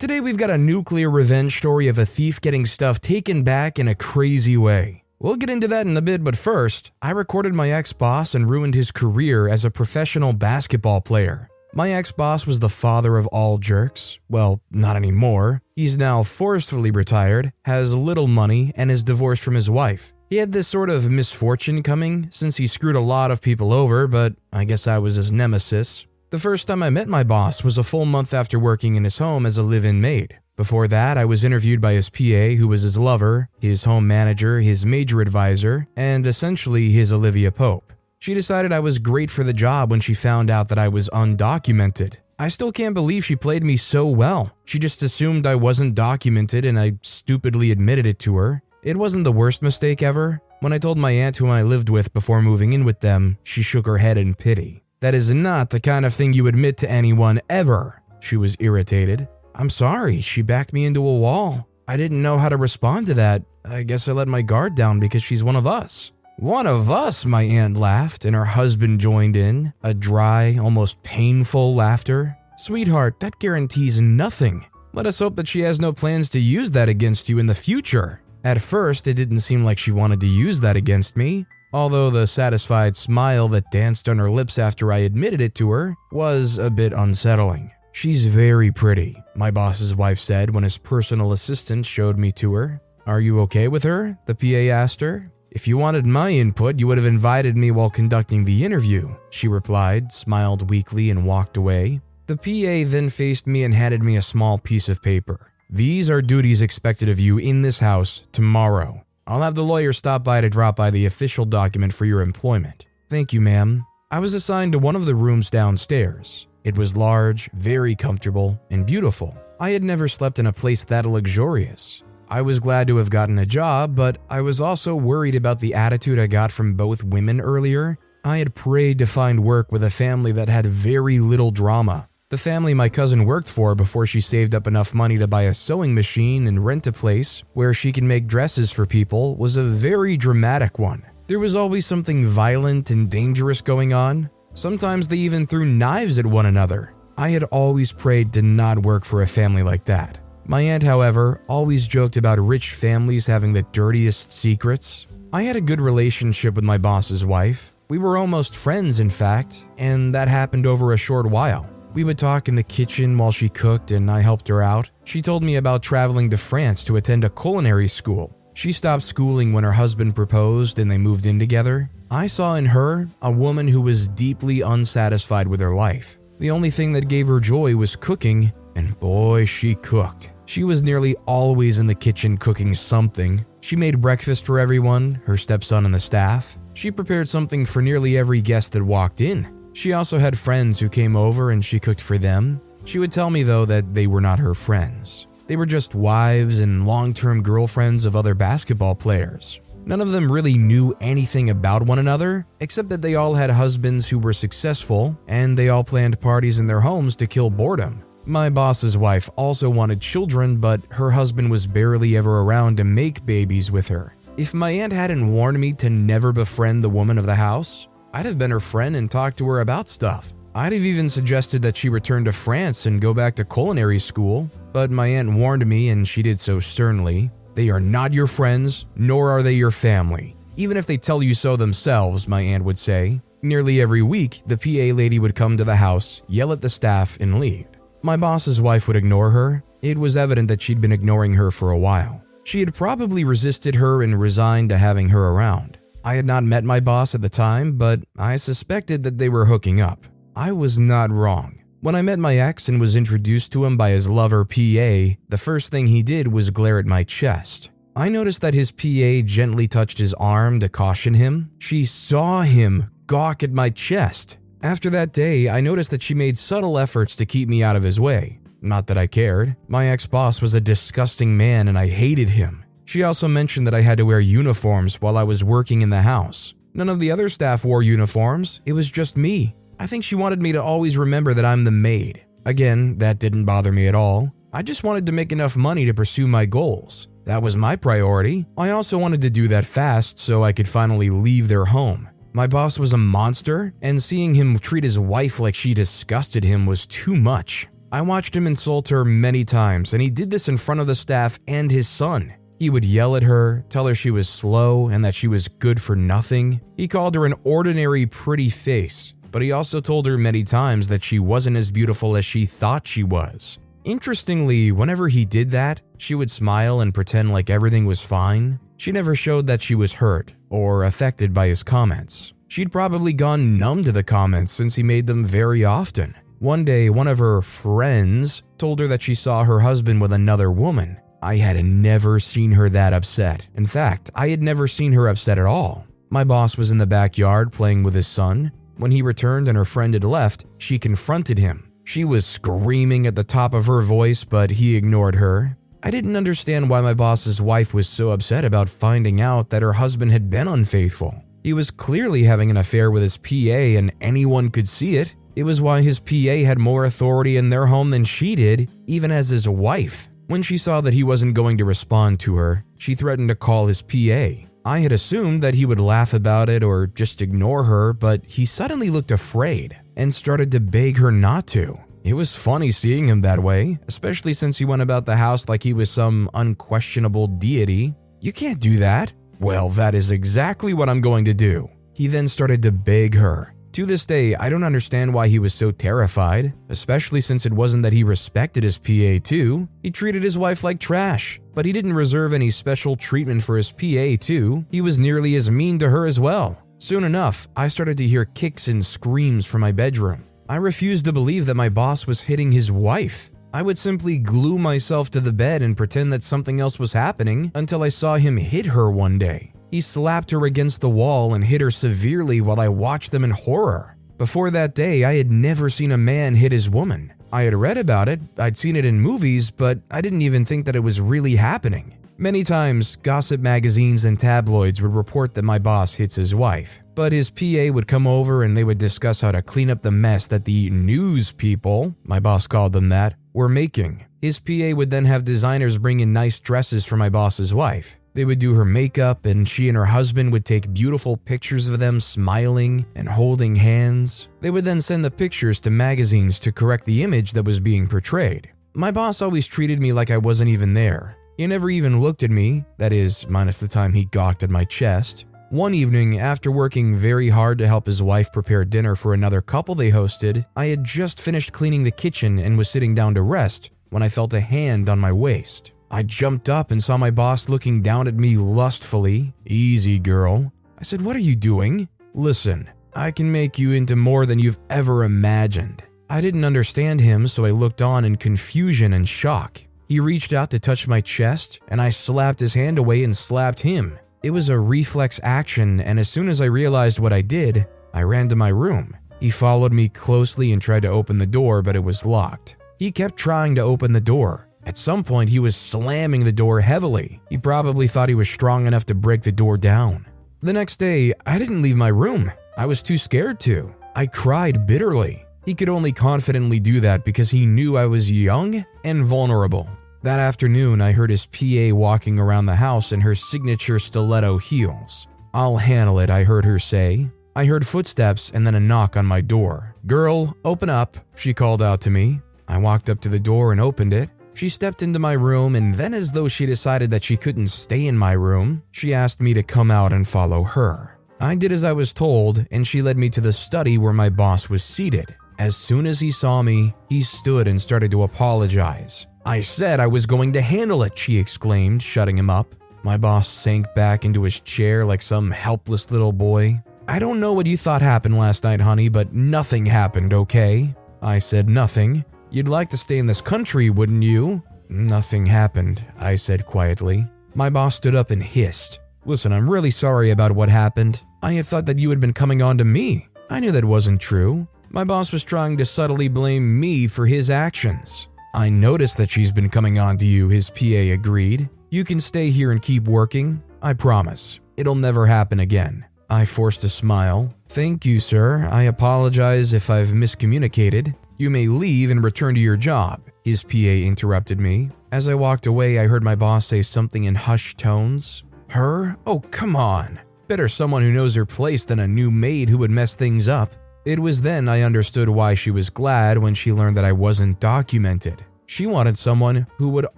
Today 0.00 0.18
we've 0.18 0.38
got 0.38 0.48
a 0.48 0.56
nuclear 0.56 1.10
revenge 1.10 1.58
story 1.58 1.86
of 1.86 1.98
a 1.98 2.06
thief 2.06 2.40
getting 2.40 2.64
stuff 2.64 3.02
taken 3.02 3.42
back 3.42 3.78
in 3.78 3.86
a 3.86 3.94
crazy 3.94 4.56
way. 4.56 5.04
We'll 5.18 5.36
get 5.36 5.50
into 5.50 5.68
that 5.68 5.86
in 5.86 5.94
a 5.94 6.00
bit, 6.00 6.24
but 6.24 6.38
first, 6.38 6.90
I 7.02 7.10
recorded 7.10 7.52
my 7.52 7.70
ex 7.70 7.92
boss 7.92 8.34
and 8.34 8.48
ruined 8.48 8.74
his 8.74 8.92
career 8.92 9.46
as 9.46 9.62
a 9.62 9.70
professional 9.70 10.32
basketball 10.32 11.02
player. 11.02 11.50
My 11.74 11.92
ex 11.92 12.12
boss 12.12 12.46
was 12.46 12.60
the 12.60 12.70
father 12.70 13.18
of 13.18 13.26
all 13.26 13.58
jerks. 13.58 14.18
Well, 14.30 14.62
not 14.70 14.96
anymore. 14.96 15.60
He's 15.76 15.98
now 15.98 16.22
forcefully 16.22 16.90
retired, 16.90 17.52
has 17.66 17.92
little 17.92 18.26
money, 18.26 18.72
and 18.76 18.90
is 18.90 19.04
divorced 19.04 19.42
from 19.42 19.54
his 19.54 19.68
wife. 19.68 20.14
He 20.30 20.36
had 20.36 20.52
this 20.52 20.66
sort 20.66 20.88
of 20.88 21.10
misfortune 21.10 21.82
coming 21.82 22.28
since 22.30 22.56
he 22.56 22.66
screwed 22.66 22.96
a 22.96 23.00
lot 23.00 23.30
of 23.30 23.42
people 23.42 23.70
over, 23.70 24.06
but 24.06 24.32
I 24.50 24.64
guess 24.64 24.86
I 24.86 24.96
was 24.96 25.16
his 25.16 25.30
nemesis. 25.30 26.06
The 26.30 26.38
first 26.38 26.68
time 26.68 26.80
I 26.80 26.90
met 26.90 27.08
my 27.08 27.24
boss 27.24 27.64
was 27.64 27.76
a 27.76 27.82
full 27.82 28.04
month 28.04 28.32
after 28.32 28.56
working 28.56 28.94
in 28.94 29.02
his 29.02 29.18
home 29.18 29.44
as 29.44 29.58
a 29.58 29.64
live 29.64 29.84
in 29.84 30.00
maid. 30.00 30.38
Before 30.54 30.86
that, 30.86 31.18
I 31.18 31.24
was 31.24 31.42
interviewed 31.42 31.80
by 31.80 31.94
his 31.94 32.08
PA, 32.08 32.54
who 32.54 32.68
was 32.68 32.82
his 32.82 32.96
lover, 32.96 33.48
his 33.58 33.82
home 33.82 34.06
manager, 34.06 34.60
his 34.60 34.86
major 34.86 35.20
advisor, 35.20 35.88
and 35.96 36.24
essentially 36.28 36.90
his 36.90 37.12
Olivia 37.12 37.50
Pope. 37.50 37.92
She 38.20 38.32
decided 38.32 38.72
I 38.72 38.78
was 38.78 39.00
great 39.00 39.28
for 39.28 39.42
the 39.42 39.52
job 39.52 39.90
when 39.90 39.98
she 39.98 40.14
found 40.14 40.50
out 40.50 40.68
that 40.68 40.78
I 40.78 40.86
was 40.86 41.08
undocumented. 41.08 42.18
I 42.38 42.46
still 42.46 42.70
can't 42.70 42.94
believe 42.94 43.24
she 43.24 43.34
played 43.34 43.64
me 43.64 43.76
so 43.76 44.06
well. 44.06 44.52
She 44.64 44.78
just 44.78 45.02
assumed 45.02 45.48
I 45.48 45.56
wasn't 45.56 45.96
documented 45.96 46.64
and 46.64 46.78
I 46.78 46.92
stupidly 47.02 47.72
admitted 47.72 48.06
it 48.06 48.20
to 48.20 48.36
her. 48.36 48.62
It 48.84 48.96
wasn't 48.96 49.24
the 49.24 49.32
worst 49.32 49.62
mistake 49.62 50.00
ever. 50.00 50.40
When 50.60 50.72
I 50.72 50.78
told 50.78 50.96
my 50.96 51.10
aunt 51.10 51.38
whom 51.38 51.50
I 51.50 51.62
lived 51.62 51.88
with 51.88 52.12
before 52.12 52.40
moving 52.40 52.72
in 52.72 52.84
with 52.84 53.00
them, 53.00 53.38
she 53.42 53.62
shook 53.62 53.86
her 53.86 53.98
head 53.98 54.16
in 54.16 54.36
pity. 54.36 54.84
That 55.00 55.14
is 55.14 55.32
not 55.32 55.70
the 55.70 55.80
kind 55.80 56.04
of 56.04 56.12
thing 56.12 56.34
you 56.34 56.46
admit 56.46 56.76
to 56.78 56.90
anyone 56.90 57.40
ever. 57.48 58.02
She 58.20 58.36
was 58.36 58.54
irritated. 58.60 59.28
I'm 59.54 59.70
sorry, 59.70 60.20
she 60.20 60.42
backed 60.42 60.74
me 60.74 60.84
into 60.84 61.00
a 61.00 61.16
wall. 61.16 61.66
I 61.88 61.96
didn't 61.96 62.20
know 62.20 62.36
how 62.36 62.50
to 62.50 62.58
respond 62.58 63.06
to 63.06 63.14
that. 63.14 63.42
I 63.64 63.82
guess 63.82 64.08
I 64.08 64.12
let 64.12 64.28
my 64.28 64.42
guard 64.42 64.74
down 64.74 65.00
because 65.00 65.22
she's 65.22 65.42
one 65.42 65.56
of 65.56 65.66
us. 65.66 66.12
One 66.36 66.66
of 66.66 66.90
us, 66.90 67.24
my 67.24 67.42
aunt 67.42 67.78
laughed, 67.78 68.26
and 68.26 68.36
her 68.36 68.44
husband 68.44 69.00
joined 69.00 69.36
in, 69.36 69.72
a 69.82 69.94
dry, 69.94 70.58
almost 70.58 71.02
painful 71.02 71.74
laughter. 71.74 72.36
Sweetheart, 72.58 73.20
that 73.20 73.38
guarantees 73.38 73.98
nothing. 73.98 74.66
Let 74.92 75.06
us 75.06 75.18
hope 75.18 75.36
that 75.36 75.48
she 75.48 75.60
has 75.60 75.80
no 75.80 75.94
plans 75.94 76.28
to 76.30 76.38
use 76.38 76.72
that 76.72 76.90
against 76.90 77.30
you 77.30 77.38
in 77.38 77.46
the 77.46 77.54
future. 77.54 78.20
At 78.44 78.60
first, 78.60 79.06
it 79.06 79.14
didn't 79.14 79.40
seem 79.40 79.64
like 79.64 79.78
she 79.78 79.92
wanted 79.92 80.20
to 80.20 80.26
use 80.26 80.60
that 80.60 80.76
against 80.76 81.16
me, 81.16 81.46
although 81.72 82.10
the 82.10 82.26
satisfied 82.26 82.96
smile 82.96 83.48
that 83.48 83.70
danced 83.70 84.08
on 84.08 84.18
her 84.18 84.30
lips 84.30 84.58
after 84.58 84.92
I 84.92 84.98
admitted 84.98 85.40
it 85.40 85.54
to 85.56 85.70
her 85.70 85.96
was 86.12 86.58
a 86.58 86.70
bit 86.70 86.92
unsettling. 86.92 87.70
She's 87.92 88.26
very 88.26 88.70
pretty, 88.70 89.16
my 89.34 89.50
boss's 89.50 89.94
wife 89.94 90.18
said 90.18 90.54
when 90.54 90.64
his 90.64 90.78
personal 90.78 91.32
assistant 91.32 91.86
showed 91.86 92.18
me 92.18 92.32
to 92.32 92.54
her. 92.54 92.80
Are 93.06 93.20
you 93.20 93.40
okay 93.40 93.68
with 93.68 93.82
her? 93.82 94.18
The 94.26 94.34
PA 94.34 94.72
asked 94.72 95.00
her. 95.00 95.32
If 95.50 95.66
you 95.66 95.76
wanted 95.76 96.06
my 96.06 96.30
input, 96.30 96.78
you 96.78 96.86
would 96.86 96.98
have 96.98 97.06
invited 97.06 97.56
me 97.56 97.72
while 97.72 97.90
conducting 97.90 98.44
the 98.44 98.64
interview, 98.64 99.16
she 99.30 99.48
replied, 99.48 100.12
smiled 100.12 100.70
weakly, 100.70 101.10
and 101.10 101.26
walked 101.26 101.56
away. 101.56 102.00
The 102.28 102.36
PA 102.36 102.88
then 102.88 103.10
faced 103.10 103.48
me 103.48 103.64
and 103.64 103.74
handed 103.74 104.02
me 104.02 104.16
a 104.16 104.22
small 104.22 104.58
piece 104.58 104.88
of 104.88 105.02
paper. 105.02 105.50
These 105.68 106.08
are 106.08 106.22
duties 106.22 106.62
expected 106.62 107.08
of 107.08 107.18
you 107.18 107.38
in 107.38 107.62
this 107.62 107.80
house 107.80 108.22
tomorrow. 108.30 109.04
I'll 109.30 109.42
have 109.42 109.54
the 109.54 109.62
lawyer 109.62 109.92
stop 109.92 110.24
by 110.24 110.40
to 110.40 110.50
drop 110.50 110.74
by 110.74 110.90
the 110.90 111.06
official 111.06 111.44
document 111.44 111.94
for 111.94 112.04
your 112.04 112.20
employment. 112.20 112.86
Thank 113.08 113.32
you, 113.32 113.40
ma'am. 113.40 113.86
I 114.10 114.18
was 114.18 114.34
assigned 114.34 114.72
to 114.72 114.80
one 114.80 114.96
of 114.96 115.06
the 115.06 115.14
rooms 115.14 115.50
downstairs. 115.50 116.48
It 116.64 116.76
was 116.76 116.96
large, 116.96 117.48
very 117.52 117.94
comfortable, 117.94 118.60
and 118.72 118.84
beautiful. 118.84 119.36
I 119.60 119.70
had 119.70 119.84
never 119.84 120.08
slept 120.08 120.40
in 120.40 120.46
a 120.46 120.52
place 120.52 120.82
that 120.82 121.06
luxurious. 121.06 122.02
I 122.28 122.42
was 122.42 122.58
glad 122.58 122.88
to 122.88 122.96
have 122.96 123.08
gotten 123.08 123.38
a 123.38 123.46
job, 123.46 123.94
but 123.94 124.18
I 124.28 124.40
was 124.40 124.60
also 124.60 124.96
worried 124.96 125.36
about 125.36 125.60
the 125.60 125.74
attitude 125.74 126.18
I 126.18 126.26
got 126.26 126.50
from 126.50 126.74
both 126.74 127.04
women 127.04 127.40
earlier. 127.40 128.00
I 128.24 128.38
had 128.38 128.56
prayed 128.56 128.98
to 128.98 129.06
find 129.06 129.44
work 129.44 129.70
with 129.70 129.84
a 129.84 129.90
family 129.90 130.32
that 130.32 130.48
had 130.48 130.66
very 130.66 131.20
little 131.20 131.52
drama. 131.52 132.09
The 132.30 132.38
family 132.38 132.74
my 132.74 132.88
cousin 132.88 133.24
worked 133.24 133.48
for 133.48 133.74
before 133.74 134.06
she 134.06 134.20
saved 134.20 134.54
up 134.54 134.68
enough 134.68 134.94
money 134.94 135.18
to 135.18 135.26
buy 135.26 135.42
a 135.42 135.52
sewing 135.52 135.92
machine 135.92 136.46
and 136.46 136.64
rent 136.64 136.86
a 136.86 136.92
place 136.92 137.42
where 137.54 137.74
she 137.74 137.90
can 137.90 138.06
make 138.06 138.28
dresses 138.28 138.70
for 138.70 138.86
people 138.86 139.34
was 139.34 139.56
a 139.56 139.64
very 139.64 140.16
dramatic 140.16 140.78
one. 140.78 141.02
There 141.26 141.40
was 141.40 141.56
always 141.56 141.86
something 141.86 142.24
violent 142.24 142.90
and 142.90 143.10
dangerous 143.10 143.60
going 143.60 143.92
on. 143.92 144.30
Sometimes 144.54 145.08
they 145.08 145.16
even 145.16 145.44
threw 145.44 145.64
knives 145.64 146.20
at 146.20 146.26
one 146.26 146.46
another. 146.46 146.94
I 147.18 147.30
had 147.30 147.42
always 147.42 147.90
prayed 147.90 148.32
to 148.34 148.42
not 148.42 148.78
work 148.78 149.04
for 149.04 149.22
a 149.22 149.26
family 149.26 149.64
like 149.64 149.84
that. 149.86 150.18
My 150.46 150.60
aunt, 150.60 150.84
however, 150.84 151.42
always 151.48 151.88
joked 151.88 152.16
about 152.16 152.38
rich 152.38 152.74
families 152.74 153.26
having 153.26 153.52
the 153.52 153.66
dirtiest 153.72 154.32
secrets. 154.32 155.08
I 155.32 155.42
had 155.42 155.56
a 155.56 155.60
good 155.60 155.80
relationship 155.80 156.54
with 156.54 156.64
my 156.64 156.78
boss's 156.78 157.26
wife. 157.26 157.74
We 157.88 157.98
were 157.98 158.16
almost 158.16 158.54
friends, 158.54 159.00
in 159.00 159.10
fact, 159.10 159.64
and 159.78 160.14
that 160.14 160.28
happened 160.28 160.64
over 160.64 160.92
a 160.92 160.96
short 160.96 161.26
while. 161.26 161.68
We 161.92 162.04
would 162.04 162.18
talk 162.18 162.48
in 162.48 162.54
the 162.54 162.62
kitchen 162.62 163.18
while 163.18 163.32
she 163.32 163.48
cooked 163.48 163.90
and 163.90 164.10
I 164.10 164.20
helped 164.20 164.46
her 164.48 164.62
out. 164.62 164.90
She 165.04 165.20
told 165.20 165.42
me 165.42 165.56
about 165.56 165.82
traveling 165.82 166.30
to 166.30 166.36
France 166.36 166.84
to 166.84 166.96
attend 166.96 167.24
a 167.24 167.30
culinary 167.30 167.88
school. 167.88 168.36
She 168.54 168.72
stopped 168.72 169.02
schooling 169.02 169.52
when 169.52 169.64
her 169.64 169.72
husband 169.72 170.14
proposed 170.14 170.78
and 170.78 170.90
they 170.90 170.98
moved 170.98 171.26
in 171.26 171.38
together. 171.38 171.90
I 172.10 172.26
saw 172.26 172.54
in 172.54 172.66
her 172.66 173.08
a 173.22 173.30
woman 173.30 173.66
who 173.66 173.80
was 173.80 174.08
deeply 174.08 174.60
unsatisfied 174.60 175.48
with 175.48 175.60
her 175.60 175.74
life. 175.74 176.18
The 176.38 176.50
only 176.50 176.70
thing 176.70 176.92
that 176.92 177.08
gave 177.08 177.26
her 177.26 177.40
joy 177.40 177.76
was 177.76 177.96
cooking, 177.96 178.52
and 178.74 178.98
boy, 178.98 179.44
she 179.44 179.74
cooked. 179.74 180.30
She 180.46 180.64
was 180.64 180.82
nearly 180.82 181.14
always 181.26 181.78
in 181.78 181.86
the 181.86 181.94
kitchen 181.94 182.36
cooking 182.36 182.74
something. 182.74 183.44
She 183.60 183.76
made 183.76 184.00
breakfast 184.00 184.46
for 184.46 184.58
everyone, 184.58 185.20
her 185.24 185.36
stepson, 185.36 185.84
and 185.84 185.94
the 185.94 186.00
staff. 186.00 186.58
She 186.74 186.90
prepared 186.90 187.28
something 187.28 187.66
for 187.66 187.82
nearly 187.82 188.16
every 188.16 188.40
guest 188.40 188.72
that 188.72 188.82
walked 188.82 189.20
in. 189.20 189.59
She 189.72 189.92
also 189.92 190.18
had 190.18 190.38
friends 190.38 190.78
who 190.78 190.88
came 190.88 191.16
over 191.16 191.50
and 191.50 191.64
she 191.64 191.80
cooked 191.80 192.00
for 192.00 192.18
them. 192.18 192.60
She 192.84 192.98
would 192.98 193.12
tell 193.12 193.30
me, 193.30 193.42
though, 193.42 193.64
that 193.66 193.94
they 193.94 194.06
were 194.06 194.20
not 194.20 194.38
her 194.38 194.54
friends. 194.54 195.26
They 195.46 195.56
were 195.56 195.66
just 195.66 195.94
wives 195.94 196.60
and 196.60 196.86
long 196.86 197.12
term 197.12 197.42
girlfriends 197.42 198.04
of 198.04 198.16
other 198.16 198.34
basketball 198.34 198.94
players. 198.94 199.60
None 199.84 200.00
of 200.00 200.12
them 200.12 200.30
really 200.30 200.58
knew 200.58 200.94
anything 201.00 201.50
about 201.50 201.82
one 201.82 201.98
another, 201.98 202.46
except 202.60 202.88
that 202.90 203.02
they 203.02 203.14
all 203.14 203.34
had 203.34 203.50
husbands 203.50 204.08
who 204.08 204.18
were 204.18 204.32
successful, 204.32 205.18
and 205.26 205.58
they 205.58 205.68
all 205.68 205.82
planned 205.82 206.20
parties 206.20 206.58
in 206.58 206.66
their 206.66 206.80
homes 206.80 207.16
to 207.16 207.26
kill 207.26 207.50
boredom. 207.50 208.04
My 208.26 208.50
boss's 208.50 208.96
wife 208.96 209.30
also 209.36 209.70
wanted 209.70 210.00
children, 210.00 210.58
but 210.58 210.82
her 210.90 211.10
husband 211.10 211.50
was 211.50 211.66
barely 211.66 212.16
ever 212.16 212.40
around 212.40 212.76
to 212.76 212.84
make 212.84 213.24
babies 213.24 213.70
with 213.70 213.88
her. 213.88 214.14
If 214.36 214.54
my 214.54 214.70
aunt 214.70 214.92
hadn't 214.92 215.32
warned 215.32 215.58
me 215.58 215.72
to 215.74 215.90
never 215.90 216.30
befriend 216.30 216.84
the 216.84 216.88
woman 216.88 217.18
of 217.18 217.26
the 217.26 217.34
house, 217.34 217.88
I'd 218.12 218.26
have 218.26 218.38
been 218.38 218.50
her 218.50 218.60
friend 218.60 218.96
and 218.96 219.10
talked 219.10 219.38
to 219.38 219.46
her 219.48 219.60
about 219.60 219.88
stuff. 219.88 220.34
I'd 220.54 220.72
have 220.72 220.82
even 220.82 221.08
suggested 221.08 221.62
that 221.62 221.76
she 221.76 221.88
return 221.88 222.24
to 222.24 222.32
France 222.32 222.86
and 222.86 223.00
go 223.00 223.14
back 223.14 223.36
to 223.36 223.44
culinary 223.44 224.00
school, 224.00 224.50
but 224.72 224.90
my 224.90 225.06
aunt 225.06 225.34
warned 225.34 225.64
me 225.64 225.90
and 225.90 226.06
she 226.06 226.22
did 226.22 226.40
so 226.40 226.58
sternly. 226.58 227.30
They 227.54 227.68
are 227.68 227.80
not 227.80 228.12
your 228.12 228.26
friends, 228.26 228.86
nor 228.96 229.30
are 229.30 229.42
they 229.42 229.52
your 229.52 229.70
family. 229.70 230.36
Even 230.56 230.76
if 230.76 230.86
they 230.86 230.96
tell 230.96 231.22
you 231.22 231.34
so 231.34 231.56
themselves, 231.56 232.26
my 232.26 232.40
aunt 232.40 232.64
would 232.64 232.78
say. 232.78 233.20
Nearly 233.42 233.80
every 233.80 234.02
week, 234.02 234.42
the 234.46 234.58
PA 234.58 234.94
lady 234.94 235.18
would 235.18 235.34
come 235.34 235.56
to 235.56 235.64
the 235.64 235.76
house, 235.76 236.22
yell 236.28 236.52
at 236.52 236.60
the 236.60 236.68
staff, 236.68 237.16
and 237.20 237.38
leave. 237.38 237.68
My 238.02 238.16
boss's 238.16 238.60
wife 238.60 238.86
would 238.88 238.96
ignore 238.96 239.30
her. 239.30 239.62
It 239.82 239.98
was 239.98 240.16
evident 240.16 240.48
that 240.48 240.60
she'd 240.60 240.80
been 240.80 240.92
ignoring 240.92 241.34
her 241.34 241.50
for 241.50 241.70
a 241.70 241.78
while. 241.78 242.24
She 242.44 242.60
had 242.60 242.74
probably 242.74 243.24
resisted 243.24 243.76
her 243.76 244.02
and 244.02 244.20
resigned 244.20 244.70
to 244.70 244.78
having 244.78 245.10
her 245.10 245.28
around. 245.28 245.78
I 246.04 246.14
had 246.14 246.24
not 246.24 246.44
met 246.44 246.64
my 246.64 246.80
boss 246.80 247.14
at 247.14 247.20
the 247.20 247.28
time, 247.28 247.76
but 247.76 248.00
I 248.16 248.36
suspected 248.36 249.02
that 249.02 249.18
they 249.18 249.28
were 249.28 249.44
hooking 249.44 249.80
up. 249.80 250.06
I 250.34 250.52
was 250.52 250.78
not 250.78 251.10
wrong. 251.10 251.62
When 251.82 251.94
I 251.94 252.02
met 252.02 252.18
my 252.18 252.36
ex 252.38 252.68
and 252.68 252.80
was 252.80 252.96
introduced 252.96 253.52
to 253.52 253.64
him 253.64 253.76
by 253.76 253.90
his 253.90 254.08
lover 254.08 254.44
PA, 254.44 255.16
the 255.28 255.38
first 255.38 255.70
thing 255.70 255.86
he 255.86 256.02
did 256.02 256.28
was 256.28 256.50
glare 256.50 256.78
at 256.78 256.86
my 256.86 257.04
chest. 257.04 257.70
I 257.94 258.08
noticed 258.08 258.40
that 258.40 258.54
his 258.54 258.70
PA 258.70 259.26
gently 259.26 259.68
touched 259.68 259.98
his 259.98 260.14
arm 260.14 260.60
to 260.60 260.68
caution 260.68 261.14
him. 261.14 261.50
She 261.58 261.84
saw 261.84 262.42
him 262.42 262.90
gawk 263.06 263.42
at 263.42 263.52
my 263.52 263.68
chest. 263.70 264.38
After 264.62 264.88
that 264.90 265.12
day, 265.12 265.48
I 265.48 265.60
noticed 265.60 265.90
that 265.90 266.02
she 266.02 266.14
made 266.14 266.38
subtle 266.38 266.78
efforts 266.78 267.16
to 267.16 267.26
keep 267.26 267.48
me 267.48 267.62
out 267.62 267.76
of 267.76 267.82
his 267.82 267.98
way. 267.98 268.40
Not 268.62 268.86
that 268.86 268.98
I 268.98 269.06
cared. 269.06 269.56
My 269.68 269.88
ex 269.88 270.06
boss 270.06 270.40
was 270.40 270.54
a 270.54 270.60
disgusting 270.60 271.36
man 271.36 271.66
and 271.68 271.78
I 271.78 271.88
hated 271.88 272.30
him. 272.30 272.64
She 272.90 273.04
also 273.04 273.28
mentioned 273.28 273.68
that 273.68 273.74
I 273.74 273.82
had 273.82 273.98
to 273.98 274.04
wear 274.04 274.18
uniforms 274.18 275.00
while 275.00 275.16
I 275.16 275.22
was 275.22 275.44
working 275.44 275.82
in 275.82 275.90
the 275.90 276.02
house. 276.02 276.54
None 276.74 276.88
of 276.88 276.98
the 276.98 277.12
other 277.12 277.28
staff 277.28 277.64
wore 277.64 277.84
uniforms, 277.84 278.62
it 278.66 278.72
was 278.72 278.90
just 278.90 279.16
me. 279.16 279.54
I 279.78 279.86
think 279.86 280.02
she 280.02 280.16
wanted 280.16 280.42
me 280.42 280.50
to 280.50 280.60
always 280.60 280.98
remember 280.98 281.32
that 281.34 281.44
I'm 281.44 281.62
the 281.62 281.70
maid. 281.70 282.26
Again, 282.46 282.98
that 282.98 283.20
didn't 283.20 283.44
bother 283.44 283.70
me 283.70 283.86
at 283.86 283.94
all. 283.94 284.34
I 284.52 284.62
just 284.62 284.82
wanted 284.82 285.06
to 285.06 285.12
make 285.12 285.30
enough 285.30 285.56
money 285.56 285.86
to 285.86 285.94
pursue 285.94 286.26
my 286.26 286.46
goals. 286.46 287.06
That 287.26 287.44
was 287.44 287.54
my 287.54 287.76
priority. 287.76 288.44
I 288.58 288.70
also 288.70 288.98
wanted 288.98 289.20
to 289.20 289.30
do 289.30 289.46
that 289.46 289.66
fast 289.66 290.18
so 290.18 290.42
I 290.42 290.50
could 290.50 290.66
finally 290.66 291.10
leave 291.10 291.46
their 291.46 291.66
home. 291.66 292.10
My 292.32 292.48
boss 292.48 292.76
was 292.76 292.92
a 292.92 292.98
monster, 292.98 293.72
and 293.82 294.02
seeing 294.02 294.34
him 294.34 294.58
treat 294.58 294.82
his 294.82 294.98
wife 294.98 295.38
like 295.38 295.54
she 295.54 295.74
disgusted 295.74 296.42
him 296.42 296.66
was 296.66 296.88
too 296.88 297.14
much. 297.14 297.68
I 297.92 298.02
watched 298.02 298.34
him 298.34 298.48
insult 298.48 298.88
her 298.88 299.04
many 299.04 299.44
times, 299.44 299.92
and 299.92 300.02
he 300.02 300.10
did 300.10 300.28
this 300.28 300.48
in 300.48 300.56
front 300.56 300.80
of 300.80 300.88
the 300.88 300.96
staff 300.96 301.38
and 301.46 301.70
his 301.70 301.88
son. 301.88 302.34
He 302.60 302.68
would 302.68 302.84
yell 302.84 303.16
at 303.16 303.22
her, 303.22 303.64
tell 303.70 303.86
her 303.86 303.94
she 303.94 304.10
was 304.10 304.28
slow 304.28 304.88
and 304.88 305.02
that 305.02 305.14
she 305.14 305.26
was 305.26 305.48
good 305.48 305.80
for 305.80 305.96
nothing. 305.96 306.60
He 306.76 306.88
called 306.88 307.14
her 307.14 307.24
an 307.24 307.32
ordinary 307.42 308.04
pretty 308.04 308.50
face, 308.50 309.14
but 309.32 309.40
he 309.40 309.50
also 309.50 309.80
told 309.80 310.04
her 310.04 310.18
many 310.18 310.44
times 310.44 310.88
that 310.88 311.02
she 311.02 311.18
wasn't 311.18 311.56
as 311.56 311.70
beautiful 311.70 312.16
as 312.16 312.26
she 312.26 312.44
thought 312.44 312.86
she 312.86 313.02
was. 313.02 313.58
Interestingly, 313.84 314.72
whenever 314.72 315.08
he 315.08 315.24
did 315.24 315.50
that, 315.52 315.80
she 315.96 316.14
would 316.14 316.30
smile 316.30 316.82
and 316.82 316.92
pretend 316.92 317.32
like 317.32 317.48
everything 317.48 317.86
was 317.86 318.02
fine. 318.02 318.60
She 318.76 318.92
never 318.92 319.14
showed 319.14 319.46
that 319.46 319.62
she 319.62 319.74
was 319.74 319.94
hurt 319.94 320.34
or 320.50 320.84
affected 320.84 321.32
by 321.32 321.48
his 321.48 321.62
comments. 321.62 322.34
She'd 322.46 322.70
probably 322.70 323.14
gone 323.14 323.56
numb 323.56 323.84
to 323.84 323.92
the 323.92 324.02
comments 324.02 324.52
since 324.52 324.74
he 324.74 324.82
made 324.82 325.06
them 325.06 325.24
very 325.24 325.64
often. 325.64 326.14
One 326.40 326.66
day, 326.66 326.90
one 326.90 327.08
of 327.08 327.20
her 327.20 327.40
friends 327.40 328.42
told 328.58 328.80
her 328.80 328.88
that 328.88 329.00
she 329.00 329.14
saw 329.14 329.44
her 329.44 329.60
husband 329.60 330.02
with 330.02 330.12
another 330.12 330.50
woman. 330.50 330.98
I 331.22 331.36
had 331.36 331.62
never 331.64 332.18
seen 332.18 332.52
her 332.52 332.68
that 332.70 332.92
upset. 332.92 333.48
In 333.54 333.66
fact, 333.66 334.10
I 334.14 334.28
had 334.28 334.42
never 334.42 334.66
seen 334.66 334.92
her 334.92 335.08
upset 335.08 335.38
at 335.38 335.46
all. 335.46 335.86
My 336.08 336.24
boss 336.24 336.56
was 336.56 336.70
in 336.70 336.78
the 336.78 336.86
backyard 336.86 337.52
playing 337.52 337.82
with 337.82 337.94
his 337.94 338.06
son. 338.06 338.52
When 338.76 338.90
he 338.90 339.02
returned 339.02 339.46
and 339.46 339.56
her 339.56 339.64
friend 339.64 339.92
had 339.94 340.04
left, 340.04 340.46
she 340.58 340.78
confronted 340.78 341.38
him. 341.38 341.70
She 341.84 342.04
was 342.04 342.26
screaming 342.26 343.06
at 343.06 343.16
the 343.16 343.24
top 343.24 343.52
of 343.52 343.66
her 343.66 343.82
voice, 343.82 344.24
but 344.24 344.50
he 344.50 344.76
ignored 344.76 345.16
her. 345.16 345.56
I 345.82 345.90
didn't 345.90 346.16
understand 346.16 346.68
why 346.68 346.80
my 346.80 346.94
boss's 346.94 347.40
wife 347.40 347.72
was 347.72 347.88
so 347.88 348.10
upset 348.10 348.44
about 348.44 348.68
finding 348.68 349.20
out 349.20 349.50
that 349.50 349.62
her 349.62 349.72
husband 349.74 350.12
had 350.12 350.30
been 350.30 350.48
unfaithful. 350.48 351.22
He 351.42 351.52
was 351.54 351.70
clearly 351.70 352.24
having 352.24 352.50
an 352.50 352.58
affair 352.58 352.90
with 352.90 353.02
his 353.02 353.16
PA, 353.16 353.78
and 353.78 353.92
anyone 354.00 354.50
could 354.50 354.68
see 354.68 354.96
it. 354.96 355.14
It 355.36 355.44
was 355.44 355.60
why 355.60 355.80
his 355.80 355.98
PA 355.98 356.44
had 356.44 356.58
more 356.58 356.84
authority 356.84 357.38
in 357.38 357.48
their 357.48 357.66
home 357.66 357.90
than 357.90 358.04
she 358.04 358.34
did, 358.34 358.68
even 358.86 359.10
as 359.10 359.30
his 359.30 359.48
wife. 359.48 360.09
When 360.30 360.42
she 360.42 360.58
saw 360.58 360.80
that 360.82 360.94
he 360.94 361.02
wasn't 361.02 361.34
going 361.34 361.58
to 361.58 361.64
respond 361.64 362.20
to 362.20 362.36
her, 362.36 362.64
she 362.78 362.94
threatened 362.94 363.30
to 363.30 363.34
call 363.34 363.66
his 363.66 363.82
PA. 363.82 364.46
I 364.64 364.78
had 364.78 364.92
assumed 364.92 365.42
that 365.42 365.54
he 365.54 365.66
would 365.66 365.80
laugh 365.80 366.14
about 366.14 366.48
it 366.48 366.62
or 366.62 366.86
just 366.86 367.20
ignore 367.20 367.64
her, 367.64 367.92
but 367.92 368.24
he 368.24 368.44
suddenly 368.44 368.90
looked 368.90 369.10
afraid 369.10 369.76
and 369.96 370.14
started 370.14 370.52
to 370.52 370.60
beg 370.60 370.98
her 370.98 371.10
not 371.10 371.48
to. 371.48 371.80
It 372.04 372.14
was 372.14 372.36
funny 372.36 372.70
seeing 372.70 373.08
him 373.08 373.22
that 373.22 373.42
way, 373.42 373.80
especially 373.88 374.32
since 374.32 374.56
he 374.56 374.64
went 374.64 374.82
about 374.82 375.04
the 375.04 375.16
house 375.16 375.48
like 375.48 375.64
he 375.64 375.72
was 375.72 375.90
some 375.90 376.30
unquestionable 376.32 377.26
deity. 377.26 377.96
You 378.20 378.32
can't 378.32 378.60
do 378.60 378.76
that. 378.76 379.12
Well, 379.40 379.68
that 379.70 379.96
is 379.96 380.12
exactly 380.12 380.74
what 380.74 380.88
I'm 380.88 381.00
going 381.00 381.24
to 381.24 381.34
do. 381.34 381.68
He 381.92 382.06
then 382.06 382.28
started 382.28 382.62
to 382.62 382.70
beg 382.70 383.16
her. 383.16 383.52
To 383.72 383.86
this 383.86 384.04
day, 384.04 384.34
I 384.34 384.50
don't 384.50 384.64
understand 384.64 385.14
why 385.14 385.28
he 385.28 385.38
was 385.38 385.54
so 385.54 385.70
terrified, 385.70 386.52
especially 386.70 387.20
since 387.20 387.46
it 387.46 387.52
wasn't 387.52 387.84
that 387.84 387.92
he 387.92 388.02
respected 388.02 388.64
his 388.64 388.78
PA 388.78 389.22
too. 389.22 389.68
He 389.80 389.92
treated 389.92 390.24
his 390.24 390.36
wife 390.36 390.64
like 390.64 390.80
trash, 390.80 391.40
but 391.54 391.64
he 391.64 391.72
didn't 391.72 391.92
reserve 391.92 392.32
any 392.32 392.50
special 392.50 392.96
treatment 392.96 393.44
for 393.44 393.56
his 393.56 393.70
PA 393.70 394.16
too. 394.20 394.64
He 394.72 394.80
was 394.80 394.98
nearly 394.98 395.36
as 395.36 395.52
mean 395.52 395.78
to 395.78 395.88
her 395.88 396.04
as 396.04 396.18
well. 396.18 396.60
Soon 396.78 397.04
enough, 397.04 397.46
I 397.56 397.68
started 397.68 397.96
to 397.98 398.08
hear 398.08 398.24
kicks 398.24 398.66
and 398.66 398.84
screams 398.84 399.46
from 399.46 399.60
my 399.60 399.70
bedroom. 399.70 400.24
I 400.48 400.56
refused 400.56 401.04
to 401.04 401.12
believe 401.12 401.46
that 401.46 401.54
my 401.54 401.68
boss 401.68 402.08
was 402.08 402.22
hitting 402.22 402.50
his 402.50 402.72
wife. 402.72 403.30
I 403.54 403.62
would 403.62 403.78
simply 403.78 404.18
glue 404.18 404.58
myself 404.58 405.10
to 405.10 405.20
the 405.20 405.32
bed 405.32 405.62
and 405.62 405.76
pretend 405.76 406.12
that 406.12 406.24
something 406.24 406.60
else 406.60 406.80
was 406.80 406.92
happening 406.92 407.52
until 407.54 407.84
I 407.84 407.88
saw 407.88 408.16
him 408.16 408.36
hit 408.36 408.66
her 408.66 408.90
one 408.90 409.16
day. 409.16 409.52
He 409.70 409.80
slapped 409.80 410.30
her 410.32 410.44
against 410.44 410.80
the 410.80 410.90
wall 410.90 411.34
and 411.34 411.44
hit 411.44 411.60
her 411.60 411.70
severely 411.70 412.40
while 412.40 412.60
I 412.60 412.68
watched 412.68 413.12
them 413.12 413.24
in 413.24 413.30
horror. 413.30 413.96
Before 414.18 414.50
that 414.50 414.74
day, 414.74 415.04
I 415.04 415.14
had 415.14 415.30
never 415.30 415.70
seen 415.70 415.92
a 415.92 415.96
man 415.96 416.34
hit 416.34 416.52
his 416.52 416.68
woman. 416.68 417.12
I 417.32 417.42
had 417.42 417.54
read 417.54 417.78
about 417.78 418.08
it, 418.08 418.20
I'd 418.36 418.56
seen 418.56 418.74
it 418.74 418.84
in 418.84 419.00
movies, 419.00 419.50
but 419.50 419.78
I 419.90 420.00
didn't 420.00 420.22
even 420.22 420.44
think 420.44 420.66
that 420.66 420.76
it 420.76 420.80
was 420.80 421.00
really 421.00 421.36
happening. 421.36 421.96
Many 422.18 422.44
times, 422.44 422.96
gossip 422.96 423.40
magazines 423.40 424.04
and 424.04 424.20
tabloids 424.20 424.82
would 424.82 424.92
report 424.92 425.32
that 425.34 425.42
my 425.42 425.58
boss 425.58 425.94
hits 425.94 426.16
his 426.16 426.34
wife, 426.34 426.80
but 426.94 427.12
his 427.12 427.30
PA 427.30 427.72
would 427.72 427.88
come 427.88 428.06
over 428.06 428.42
and 428.42 428.54
they 428.54 428.64
would 428.64 428.76
discuss 428.76 429.22
how 429.22 429.32
to 429.32 429.40
clean 429.40 429.70
up 429.70 429.80
the 429.80 429.90
mess 429.90 430.26
that 430.26 430.44
the 430.44 430.68
news 430.68 431.32
people, 431.32 431.94
my 432.04 432.20
boss 432.20 432.46
called 432.46 432.74
them 432.74 432.90
that, 432.90 433.14
were 433.32 433.48
making. 433.48 434.04
His 434.20 434.38
PA 434.38 434.74
would 434.74 434.90
then 434.90 435.06
have 435.06 435.24
designers 435.24 435.78
bring 435.78 436.00
in 436.00 436.12
nice 436.12 436.38
dresses 436.40 436.84
for 436.84 436.98
my 436.98 437.08
boss's 437.08 437.54
wife. 437.54 437.96
They 438.14 438.24
would 438.24 438.38
do 438.38 438.54
her 438.54 438.64
makeup, 438.64 439.26
and 439.26 439.48
she 439.48 439.68
and 439.68 439.76
her 439.76 439.86
husband 439.86 440.32
would 440.32 440.44
take 440.44 440.74
beautiful 440.74 441.16
pictures 441.16 441.68
of 441.68 441.78
them 441.78 442.00
smiling 442.00 442.84
and 442.96 443.08
holding 443.08 443.54
hands. 443.56 444.28
They 444.40 444.50
would 444.50 444.64
then 444.64 444.80
send 444.80 445.04
the 445.04 445.10
pictures 445.10 445.60
to 445.60 445.70
magazines 445.70 446.40
to 446.40 446.52
correct 446.52 446.84
the 446.84 447.02
image 447.02 447.32
that 447.32 447.44
was 447.44 447.60
being 447.60 447.86
portrayed. 447.86 448.50
My 448.74 448.90
boss 448.90 449.22
always 449.22 449.46
treated 449.46 449.80
me 449.80 449.92
like 449.92 450.10
I 450.10 450.18
wasn't 450.18 450.50
even 450.50 450.74
there. 450.74 451.16
He 451.36 451.46
never 451.46 451.70
even 451.70 452.00
looked 452.00 452.22
at 452.22 452.30
me, 452.30 452.64
that 452.78 452.92
is, 452.92 453.28
minus 453.28 453.58
the 453.58 453.68
time 453.68 453.92
he 453.92 454.04
gawked 454.04 454.42
at 454.42 454.50
my 454.50 454.64
chest. 454.64 455.24
One 455.50 455.74
evening, 455.74 456.20
after 456.20 456.50
working 456.50 456.94
very 456.94 457.28
hard 457.28 457.58
to 457.58 457.66
help 457.66 457.86
his 457.86 458.02
wife 458.02 458.32
prepare 458.32 458.64
dinner 458.64 458.94
for 458.94 459.14
another 459.14 459.40
couple 459.40 459.74
they 459.74 459.90
hosted, 459.90 460.44
I 460.54 460.66
had 460.66 460.84
just 460.84 461.20
finished 461.20 461.52
cleaning 461.52 461.82
the 461.82 461.90
kitchen 461.90 462.38
and 462.38 462.58
was 462.58 462.70
sitting 462.70 462.94
down 462.94 463.14
to 463.14 463.22
rest 463.22 463.70
when 463.88 464.02
I 464.02 464.08
felt 464.08 464.34
a 464.34 464.40
hand 464.40 464.88
on 464.88 464.98
my 464.98 465.10
waist. 465.10 465.72
I 465.90 466.04
jumped 466.04 466.48
up 466.48 466.70
and 466.70 466.82
saw 466.82 466.96
my 466.96 467.10
boss 467.10 467.48
looking 467.48 467.82
down 467.82 468.06
at 468.06 468.14
me 468.14 468.36
lustfully. 468.36 469.34
Easy, 469.44 469.98
girl. 469.98 470.52
I 470.78 470.84
said, 470.84 471.02
What 471.02 471.16
are 471.16 471.20
you 471.20 471.34
doing? 471.34 471.88
Listen, 472.14 472.70
I 472.94 473.10
can 473.10 473.30
make 473.32 473.58
you 473.58 473.72
into 473.72 473.96
more 473.96 474.24
than 474.24 474.38
you've 474.38 474.58
ever 474.68 475.02
imagined. 475.02 475.82
I 476.08 476.20
didn't 476.20 476.44
understand 476.44 477.00
him, 477.00 477.26
so 477.28 477.44
I 477.44 477.50
looked 477.50 477.82
on 477.82 478.04
in 478.04 478.16
confusion 478.16 478.92
and 478.92 479.08
shock. 479.08 479.62
He 479.88 479.98
reached 479.98 480.32
out 480.32 480.50
to 480.50 480.60
touch 480.60 480.86
my 480.86 481.00
chest, 481.00 481.58
and 481.68 481.80
I 481.80 481.90
slapped 481.90 482.38
his 482.40 482.54
hand 482.54 482.78
away 482.78 483.02
and 483.02 483.16
slapped 483.16 483.60
him. 483.60 483.98
It 484.22 484.30
was 484.30 484.48
a 484.48 484.58
reflex 484.58 485.18
action, 485.22 485.80
and 485.80 485.98
as 485.98 486.08
soon 486.08 486.28
as 486.28 486.40
I 486.40 486.44
realized 486.44 486.98
what 486.98 487.12
I 487.12 487.22
did, 487.22 487.66
I 487.92 488.02
ran 488.02 488.28
to 488.28 488.36
my 488.36 488.48
room. 488.48 488.96
He 489.18 489.30
followed 489.30 489.72
me 489.72 489.88
closely 489.88 490.52
and 490.52 490.62
tried 490.62 490.82
to 490.82 490.88
open 490.88 491.18
the 491.18 491.26
door, 491.26 491.62
but 491.62 491.74
it 491.76 491.82
was 491.82 492.06
locked. 492.06 492.56
He 492.78 492.92
kept 492.92 493.16
trying 493.16 493.54
to 493.56 493.62
open 493.62 493.92
the 493.92 494.00
door. 494.00 494.49
At 494.70 494.78
some 494.78 495.02
point, 495.02 495.30
he 495.30 495.40
was 495.40 495.56
slamming 495.56 496.22
the 496.22 496.30
door 496.30 496.60
heavily. 496.60 497.20
He 497.28 497.36
probably 497.36 497.88
thought 497.88 498.08
he 498.08 498.14
was 498.14 498.30
strong 498.30 498.68
enough 498.68 498.86
to 498.86 498.94
break 498.94 499.22
the 499.22 499.32
door 499.32 499.56
down. 499.56 500.06
The 500.42 500.52
next 500.52 500.76
day, 500.76 501.12
I 501.26 501.38
didn't 501.38 501.62
leave 501.62 501.74
my 501.74 501.88
room. 501.88 502.30
I 502.56 502.66
was 502.66 502.80
too 502.80 502.96
scared 502.96 503.40
to. 503.40 503.74
I 503.96 504.06
cried 504.06 504.68
bitterly. 504.68 505.26
He 505.44 505.56
could 505.56 505.68
only 505.68 505.90
confidently 505.90 506.60
do 506.60 506.78
that 506.82 507.04
because 507.04 507.30
he 507.30 507.46
knew 507.46 507.76
I 507.76 507.86
was 507.86 508.12
young 508.12 508.64
and 508.84 509.04
vulnerable. 509.04 509.68
That 510.04 510.20
afternoon, 510.20 510.80
I 510.80 510.92
heard 510.92 511.10
his 511.10 511.26
PA 511.26 511.74
walking 511.74 512.20
around 512.20 512.46
the 512.46 512.54
house 512.54 512.92
in 512.92 513.00
her 513.00 513.16
signature 513.16 513.80
stiletto 513.80 514.38
heels. 514.38 515.08
I'll 515.34 515.56
handle 515.56 515.98
it, 515.98 516.10
I 516.10 516.22
heard 516.22 516.44
her 516.44 516.60
say. 516.60 517.10
I 517.34 517.44
heard 517.44 517.66
footsteps 517.66 518.30
and 518.32 518.46
then 518.46 518.54
a 518.54 518.60
knock 518.60 518.96
on 518.96 519.04
my 519.04 519.20
door. 519.20 519.74
Girl, 519.88 520.36
open 520.44 520.70
up, 520.70 520.96
she 521.16 521.34
called 521.34 521.60
out 521.60 521.80
to 521.80 521.90
me. 521.90 522.20
I 522.46 522.58
walked 522.58 522.88
up 522.88 523.00
to 523.00 523.08
the 523.08 523.18
door 523.18 523.50
and 523.50 523.60
opened 523.60 523.94
it. 523.94 524.10
She 524.40 524.48
stepped 524.48 524.82
into 524.82 524.98
my 524.98 525.12
room, 525.12 525.54
and 525.54 525.74
then, 525.74 525.92
as 525.92 526.12
though 526.12 526.26
she 526.26 526.46
decided 526.46 526.90
that 526.92 527.04
she 527.04 527.18
couldn't 527.18 527.48
stay 527.48 527.86
in 527.86 527.98
my 527.98 528.12
room, 528.12 528.62
she 528.70 528.94
asked 528.94 529.20
me 529.20 529.34
to 529.34 529.42
come 529.42 529.70
out 529.70 529.92
and 529.92 530.08
follow 530.08 530.44
her. 530.44 530.98
I 531.20 531.34
did 531.34 531.52
as 531.52 531.62
I 531.62 531.74
was 531.74 531.92
told, 531.92 532.46
and 532.50 532.66
she 532.66 532.80
led 532.80 532.96
me 532.96 533.10
to 533.10 533.20
the 533.20 533.34
study 533.34 533.76
where 533.76 533.92
my 533.92 534.08
boss 534.08 534.48
was 534.48 534.64
seated. 534.64 535.14
As 535.38 535.58
soon 535.58 535.86
as 535.86 536.00
he 536.00 536.10
saw 536.10 536.40
me, 536.40 536.72
he 536.88 537.02
stood 537.02 537.48
and 537.48 537.60
started 537.60 537.90
to 537.90 538.04
apologize. 538.04 539.06
I 539.26 539.42
said 539.42 539.78
I 539.78 539.88
was 539.88 540.06
going 540.06 540.32
to 540.32 540.40
handle 540.40 540.84
it, 540.84 540.96
she 540.96 541.18
exclaimed, 541.18 541.82
shutting 541.82 542.16
him 542.16 542.30
up. 542.30 542.54
My 542.82 542.96
boss 542.96 543.28
sank 543.28 543.66
back 543.74 544.06
into 544.06 544.22
his 544.22 544.40
chair 544.40 544.86
like 544.86 545.02
some 545.02 545.30
helpless 545.30 545.90
little 545.90 546.12
boy. 546.12 546.62
I 546.88 546.98
don't 546.98 547.20
know 547.20 547.34
what 547.34 547.44
you 547.44 547.58
thought 547.58 547.82
happened 547.82 548.16
last 548.16 548.44
night, 548.44 548.62
honey, 548.62 548.88
but 548.88 549.12
nothing 549.12 549.66
happened, 549.66 550.14
okay? 550.14 550.74
I 551.02 551.18
said 551.18 551.46
nothing. 551.46 552.06
You'd 552.32 552.48
like 552.48 552.70
to 552.70 552.76
stay 552.76 552.98
in 552.98 553.06
this 553.06 553.20
country, 553.20 553.70
wouldn't 553.70 554.04
you? 554.04 554.42
Nothing 554.68 555.26
happened, 555.26 555.84
I 555.98 556.14
said 556.14 556.46
quietly. 556.46 557.08
My 557.34 557.50
boss 557.50 557.74
stood 557.74 557.96
up 557.96 558.12
and 558.12 558.22
hissed. 558.22 558.78
Listen, 559.04 559.32
I'm 559.32 559.50
really 559.50 559.72
sorry 559.72 560.10
about 560.10 560.30
what 560.32 560.48
happened. 560.48 561.00
I 561.22 561.32
had 561.32 561.46
thought 561.46 561.66
that 561.66 561.80
you 561.80 561.90
had 561.90 561.98
been 561.98 562.12
coming 562.12 562.40
on 562.40 562.56
to 562.58 562.64
me. 562.64 563.08
I 563.28 563.40
knew 563.40 563.50
that 563.50 563.64
wasn't 563.64 564.00
true. 564.00 564.46
My 564.68 564.84
boss 564.84 565.10
was 565.10 565.24
trying 565.24 565.56
to 565.56 565.64
subtly 565.64 566.06
blame 566.06 566.60
me 566.60 566.86
for 566.86 567.04
his 567.04 567.30
actions. 567.30 568.06
I 568.32 568.48
noticed 568.48 568.96
that 568.98 569.10
she's 569.10 569.32
been 569.32 569.50
coming 569.50 569.80
on 569.80 569.98
to 569.98 570.06
you, 570.06 570.28
his 570.28 570.50
PA 570.50 570.92
agreed. 570.94 571.48
You 571.70 571.82
can 571.82 571.98
stay 571.98 572.30
here 572.30 572.52
and 572.52 572.62
keep 572.62 572.86
working. 572.86 573.42
I 573.60 573.72
promise. 573.72 574.38
It'll 574.56 574.76
never 574.76 575.06
happen 575.06 575.40
again. 575.40 575.84
I 576.08 576.24
forced 576.24 576.62
a 576.62 576.68
smile. 576.68 577.34
Thank 577.48 577.84
you, 577.84 577.98
sir. 577.98 578.48
I 578.50 578.62
apologize 578.64 579.52
if 579.52 579.68
I've 579.68 579.88
miscommunicated. 579.88 580.94
You 581.20 581.28
may 581.28 581.48
leave 581.48 581.90
and 581.90 582.02
return 582.02 582.34
to 582.34 582.40
your 582.40 582.56
job. 582.56 583.02
His 583.24 583.42
PA 583.42 583.58
interrupted 583.58 584.40
me. 584.40 584.70
As 584.90 585.06
I 585.06 585.12
walked 585.12 585.44
away, 585.44 585.78
I 585.78 585.86
heard 585.86 586.02
my 586.02 586.14
boss 586.14 586.46
say 586.46 586.62
something 586.62 587.04
in 587.04 587.14
hushed 587.14 587.58
tones. 587.58 588.24
Her? 588.48 588.96
Oh, 589.06 589.20
come 589.30 589.54
on. 589.54 590.00
Better 590.28 590.48
someone 590.48 590.80
who 590.80 590.90
knows 590.90 591.14
her 591.16 591.26
place 591.26 591.66
than 591.66 591.80
a 591.80 591.86
new 591.86 592.10
maid 592.10 592.48
who 592.48 592.56
would 592.56 592.70
mess 592.70 592.94
things 592.94 593.28
up. 593.28 593.54
It 593.84 593.98
was 593.98 594.22
then 594.22 594.48
I 594.48 594.62
understood 594.62 595.10
why 595.10 595.34
she 595.34 595.50
was 595.50 595.68
glad 595.68 596.16
when 596.16 596.34
she 596.34 596.54
learned 596.54 596.78
that 596.78 596.86
I 596.86 596.92
wasn't 596.92 597.38
documented. 597.38 598.24
She 598.46 598.66
wanted 598.66 598.98
someone 598.98 599.46
who 599.58 599.68
would 599.68 599.88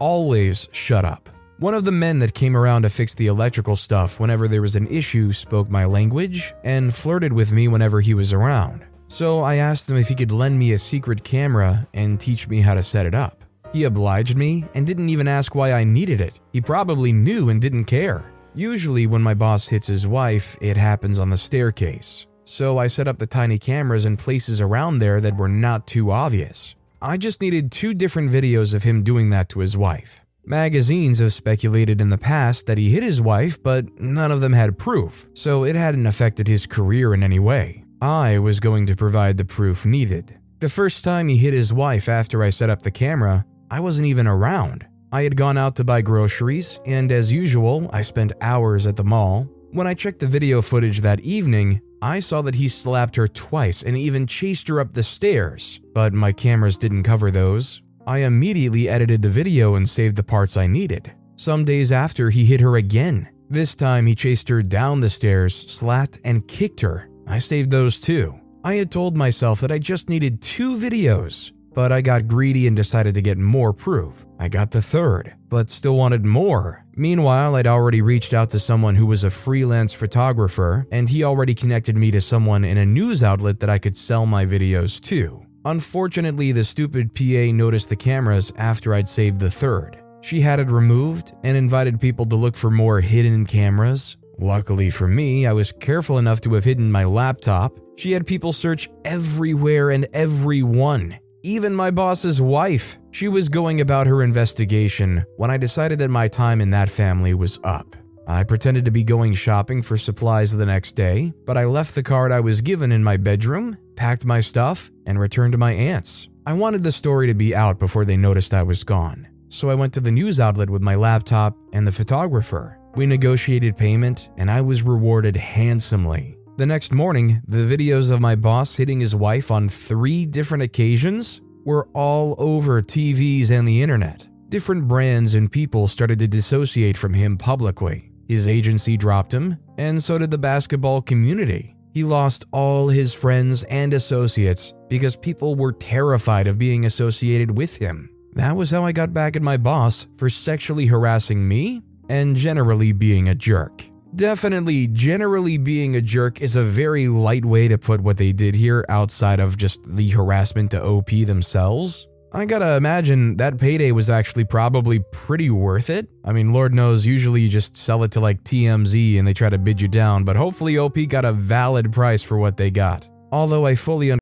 always 0.00 0.68
shut 0.72 1.04
up. 1.04 1.28
One 1.60 1.74
of 1.74 1.84
the 1.84 1.92
men 1.92 2.18
that 2.18 2.34
came 2.34 2.56
around 2.56 2.82
to 2.82 2.90
fix 2.90 3.14
the 3.14 3.28
electrical 3.28 3.76
stuff 3.76 4.18
whenever 4.18 4.48
there 4.48 4.60
was 4.60 4.74
an 4.74 4.88
issue 4.88 5.32
spoke 5.32 5.70
my 5.70 5.84
language 5.84 6.52
and 6.64 6.92
flirted 6.92 7.32
with 7.32 7.52
me 7.52 7.68
whenever 7.68 8.00
he 8.00 8.12
was 8.12 8.32
around. 8.32 8.84
So 9.12 9.42
I 9.42 9.56
asked 9.56 9.90
him 9.90 9.98
if 9.98 10.08
he 10.08 10.14
could 10.14 10.32
lend 10.32 10.58
me 10.58 10.72
a 10.72 10.78
secret 10.78 11.22
camera 11.22 11.86
and 11.92 12.18
teach 12.18 12.48
me 12.48 12.62
how 12.62 12.72
to 12.72 12.82
set 12.82 13.04
it 13.04 13.14
up. 13.14 13.44
He 13.70 13.84
obliged 13.84 14.38
me 14.38 14.64
and 14.72 14.86
didn't 14.86 15.10
even 15.10 15.28
ask 15.28 15.54
why 15.54 15.74
I 15.74 15.84
needed 15.84 16.22
it. 16.22 16.40
He 16.54 16.62
probably 16.62 17.12
knew 17.12 17.50
and 17.50 17.60
didn't 17.60 17.84
care. 17.84 18.32
Usually, 18.54 19.06
when 19.06 19.20
my 19.20 19.34
boss 19.34 19.68
hits 19.68 19.86
his 19.86 20.06
wife, 20.06 20.56
it 20.62 20.78
happens 20.78 21.18
on 21.18 21.28
the 21.28 21.36
staircase. 21.36 22.24
So 22.44 22.78
I 22.78 22.86
set 22.86 23.06
up 23.06 23.18
the 23.18 23.26
tiny 23.26 23.58
cameras 23.58 24.06
in 24.06 24.16
places 24.16 24.62
around 24.62 24.98
there 24.98 25.20
that 25.20 25.36
were 25.36 25.46
not 25.46 25.86
too 25.86 26.10
obvious. 26.10 26.74
I 27.02 27.18
just 27.18 27.42
needed 27.42 27.70
two 27.70 27.92
different 27.92 28.30
videos 28.30 28.72
of 28.72 28.84
him 28.84 29.02
doing 29.02 29.28
that 29.28 29.50
to 29.50 29.58
his 29.58 29.76
wife. 29.76 30.22
Magazines 30.46 31.18
have 31.18 31.34
speculated 31.34 32.00
in 32.00 32.08
the 32.08 32.16
past 32.16 32.64
that 32.64 32.78
he 32.78 32.88
hit 32.88 33.02
his 33.02 33.20
wife, 33.20 33.62
but 33.62 34.00
none 34.00 34.32
of 34.32 34.40
them 34.40 34.54
had 34.54 34.78
proof, 34.78 35.28
so 35.34 35.64
it 35.64 35.76
hadn't 35.76 36.06
affected 36.06 36.48
his 36.48 36.66
career 36.66 37.12
in 37.12 37.22
any 37.22 37.38
way. 37.38 37.81
I 38.02 38.40
was 38.40 38.58
going 38.58 38.86
to 38.86 38.96
provide 38.96 39.36
the 39.36 39.44
proof 39.44 39.86
needed. 39.86 40.36
The 40.58 40.68
first 40.68 41.04
time 41.04 41.28
he 41.28 41.36
hit 41.36 41.54
his 41.54 41.72
wife 41.72 42.08
after 42.08 42.42
I 42.42 42.50
set 42.50 42.68
up 42.68 42.82
the 42.82 42.90
camera, 42.90 43.44
I 43.70 43.78
wasn't 43.78 44.08
even 44.08 44.26
around. 44.26 44.84
I 45.12 45.22
had 45.22 45.36
gone 45.36 45.56
out 45.56 45.76
to 45.76 45.84
buy 45.84 46.00
groceries, 46.00 46.80
and 46.84 47.12
as 47.12 47.30
usual, 47.30 47.88
I 47.92 48.02
spent 48.02 48.32
hours 48.40 48.88
at 48.88 48.96
the 48.96 49.04
mall. 49.04 49.46
When 49.70 49.86
I 49.86 49.94
checked 49.94 50.18
the 50.18 50.26
video 50.26 50.60
footage 50.62 51.00
that 51.02 51.20
evening, 51.20 51.80
I 52.02 52.18
saw 52.18 52.42
that 52.42 52.56
he 52.56 52.66
slapped 52.66 53.14
her 53.14 53.28
twice 53.28 53.84
and 53.84 53.96
even 53.96 54.26
chased 54.26 54.66
her 54.66 54.80
up 54.80 54.94
the 54.94 55.04
stairs, 55.04 55.80
but 55.94 56.12
my 56.12 56.32
cameras 56.32 56.78
didn't 56.78 57.04
cover 57.04 57.30
those. 57.30 57.82
I 58.04 58.24
immediately 58.24 58.88
edited 58.88 59.22
the 59.22 59.28
video 59.28 59.76
and 59.76 59.88
saved 59.88 60.16
the 60.16 60.24
parts 60.24 60.56
I 60.56 60.66
needed. 60.66 61.12
Some 61.36 61.64
days 61.64 61.92
after, 61.92 62.30
he 62.30 62.46
hit 62.46 62.62
her 62.62 62.74
again. 62.74 63.28
This 63.48 63.76
time, 63.76 64.06
he 64.06 64.16
chased 64.16 64.48
her 64.48 64.60
down 64.60 64.98
the 64.98 65.08
stairs, 65.08 65.54
slapped, 65.70 66.18
and 66.24 66.48
kicked 66.48 66.80
her. 66.80 67.08
I 67.26 67.38
saved 67.38 67.70
those 67.70 68.00
too. 68.00 68.38
I 68.64 68.74
had 68.74 68.90
told 68.90 69.16
myself 69.16 69.60
that 69.60 69.72
I 69.72 69.78
just 69.78 70.08
needed 70.08 70.40
two 70.40 70.76
videos, 70.76 71.52
but 71.74 71.90
I 71.90 72.00
got 72.00 72.28
greedy 72.28 72.66
and 72.66 72.76
decided 72.76 73.14
to 73.14 73.22
get 73.22 73.38
more 73.38 73.72
proof. 73.72 74.26
I 74.38 74.48
got 74.48 74.70
the 74.70 74.82
third, 74.82 75.34
but 75.48 75.70
still 75.70 75.96
wanted 75.96 76.24
more. 76.24 76.84
Meanwhile, 76.94 77.56
I'd 77.56 77.66
already 77.66 78.02
reached 78.02 78.34
out 78.34 78.50
to 78.50 78.60
someone 78.60 78.94
who 78.94 79.06
was 79.06 79.24
a 79.24 79.30
freelance 79.30 79.92
photographer, 79.92 80.86
and 80.92 81.08
he 81.08 81.24
already 81.24 81.54
connected 81.54 81.96
me 81.96 82.10
to 82.10 82.20
someone 82.20 82.64
in 82.64 82.76
a 82.78 82.86
news 82.86 83.22
outlet 83.22 83.60
that 83.60 83.70
I 83.70 83.78
could 83.78 83.96
sell 83.96 84.26
my 84.26 84.44
videos 84.44 85.00
to. 85.04 85.44
Unfortunately, 85.64 86.52
the 86.52 86.64
stupid 86.64 87.14
PA 87.14 87.52
noticed 87.52 87.88
the 87.88 87.96
cameras 87.96 88.52
after 88.56 88.94
I'd 88.94 89.08
saved 89.08 89.40
the 89.40 89.50
third. 89.50 89.98
She 90.20 90.40
had 90.40 90.60
it 90.60 90.70
removed 90.70 91.32
and 91.42 91.56
invited 91.56 92.00
people 92.00 92.26
to 92.26 92.36
look 92.36 92.56
for 92.56 92.70
more 92.70 93.00
hidden 93.00 93.46
cameras. 93.46 94.16
Luckily 94.38 94.90
for 94.90 95.06
me, 95.06 95.46
I 95.46 95.52
was 95.52 95.72
careful 95.72 96.18
enough 96.18 96.40
to 96.42 96.54
have 96.54 96.64
hidden 96.64 96.90
my 96.90 97.04
laptop. 97.04 97.78
She 97.96 98.12
had 98.12 98.26
people 98.26 98.52
search 98.52 98.88
everywhere 99.04 99.90
and 99.90 100.06
everyone, 100.12 101.18
even 101.42 101.74
my 101.74 101.90
boss's 101.90 102.40
wife. 102.40 102.98
She 103.10 103.28
was 103.28 103.48
going 103.48 103.80
about 103.80 104.06
her 104.06 104.22
investigation 104.22 105.24
when 105.36 105.50
I 105.50 105.56
decided 105.56 105.98
that 105.98 106.08
my 106.08 106.28
time 106.28 106.60
in 106.60 106.70
that 106.70 106.90
family 106.90 107.34
was 107.34 107.60
up. 107.62 107.94
I 108.26 108.44
pretended 108.44 108.84
to 108.84 108.90
be 108.90 109.04
going 109.04 109.34
shopping 109.34 109.82
for 109.82 109.98
supplies 109.98 110.52
the 110.52 110.66
next 110.66 110.92
day, 110.92 111.32
but 111.44 111.58
I 111.58 111.64
left 111.64 111.94
the 111.94 112.02
card 112.02 112.32
I 112.32 112.40
was 112.40 112.60
given 112.60 112.92
in 112.92 113.02
my 113.02 113.16
bedroom, 113.16 113.76
packed 113.96 114.24
my 114.24 114.40
stuff, 114.40 114.90
and 115.06 115.18
returned 115.18 115.52
to 115.52 115.58
my 115.58 115.72
aunt's. 115.72 116.28
I 116.46 116.54
wanted 116.54 116.82
the 116.82 116.92
story 116.92 117.26
to 117.26 117.34
be 117.34 117.54
out 117.54 117.78
before 117.78 118.04
they 118.04 118.16
noticed 118.16 118.54
I 118.54 118.62
was 118.62 118.84
gone. 118.84 119.28
So 119.48 119.70
I 119.70 119.74
went 119.74 119.92
to 119.94 120.00
the 120.00 120.10
news 120.10 120.40
outlet 120.40 120.70
with 120.70 120.82
my 120.82 120.94
laptop 120.94 121.56
and 121.72 121.86
the 121.86 121.92
photographer. 121.92 122.78
We 122.94 123.06
negotiated 123.06 123.78
payment, 123.78 124.28
and 124.36 124.50
I 124.50 124.60
was 124.60 124.82
rewarded 124.82 125.34
handsomely. 125.34 126.36
The 126.58 126.66
next 126.66 126.92
morning, 126.92 127.40
the 127.48 127.58
videos 127.58 128.10
of 128.10 128.20
my 128.20 128.34
boss 128.34 128.76
hitting 128.76 129.00
his 129.00 129.14
wife 129.14 129.50
on 129.50 129.70
three 129.70 130.26
different 130.26 130.62
occasions 130.62 131.40
were 131.64 131.88
all 131.94 132.34
over 132.36 132.82
TVs 132.82 133.50
and 133.50 133.66
the 133.66 133.80
internet. 133.82 134.28
Different 134.50 134.86
brands 134.86 135.34
and 135.34 135.50
people 135.50 135.88
started 135.88 136.18
to 136.18 136.28
dissociate 136.28 136.98
from 136.98 137.14
him 137.14 137.38
publicly. 137.38 138.12
His 138.28 138.46
agency 138.46 138.98
dropped 138.98 139.32
him, 139.32 139.56
and 139.78 140.04
so 140.04 140.18
did 140.18 140.30
the 140.30 140.36
basketball 140.36 141.00
community. 141.00 141.74
He 141.94 142.04
lost 142.04 142.44
all 142.52 142.88
his 142.88 143.14
friends 143.14 143.64
and 143.64 143.94
associates 143.94 144.74
because 144.88 145.16
people 145.16 145.54
were 145.54 145.72
terrified 145.72 146.46
of 146.46 146.58
being 146.58 146.84
associated 146.84 147.56
with 147.56 147.78
him. 147.78 148.10
That 148.34 148.54
was 148.54 148.70
how 148.70 148.84
I 148.84 148.92
got 148.92 149.14
back 149.14 149.34
at 149.34 149.42
my 149.42 149.56
boss 149.56 150.06
for 150.18 150.28
sexually 150.28 150.86
harassing 150.86 151.48
me 151.48 151.82
and 152.08 152.36
generally 152.36 152.92
being 152.92 153.28
a 153.28 153.34
jerk. 153.34 153.84
Definitely, 154.14 154.88
generally 154.88 155.56
being 155.56 155.96
a 155.96 156.02
jerk 156.02 156.42
is 156.42 156.54
a 156.54 156.62
very 156.62 157.08
light 157.08 157.44
way 157.46 157.68
to 157.68 157.78
put 157.78 158.02
what 158.02 158.18
they 158.18 158.32
did 158.32 158.54
here 158.54 158.84
outside 158.90 159.40
of 159.40 159.56
just 159.56 159.80
the 159.86 160.10
harassment 160.10 160.70
to 160.72 160.82
OP 160.82 161.08
themselves. 161.10 162.06
I 162.34 162.46
gotta 162.46 162.76
imagine 162.76 163.36
that 163.36 163.58
payday 163.58 163.92
was 163.92 164.08
actually 164.08 164.44
probably 164.44 165.00
pretty 165.12 165.50
worth 165.50 165.90
it. 165.90 166.08
I 166.24 166.32
mean, 166.32 166.52
Lord 166.52 166.72
knows, 166.72 167.04
usually 167.04 167.42
you 167.42 167.48
just 167.50 167.76
sell 167.76 168.04
it 168.04 168.12
to 168.12 168.20
like 168.20 168.42
TMZ 168.42 169.18
and 169.18 169.26
they 169.26 169.34
try 169.34 169.50
to 169.50 169.58
bid 169.58 169.80
you 169.80 169.88
down, 169.88 170.24
but 170.24 170.36
hopefully 170.36 170.78
OP 170.78 170.96
got 171.08 171.26
a 171.26 171.32
valid 171.32 171.92
price 171.92 172.22
for 172.22 172.38
what 172.38 172.56
they 172.56 172.70
got. 172.70 173.06
Although 173.30 173.66
I 173.66 173.74
fully 173.74 174.10
understand. 174.10 174.21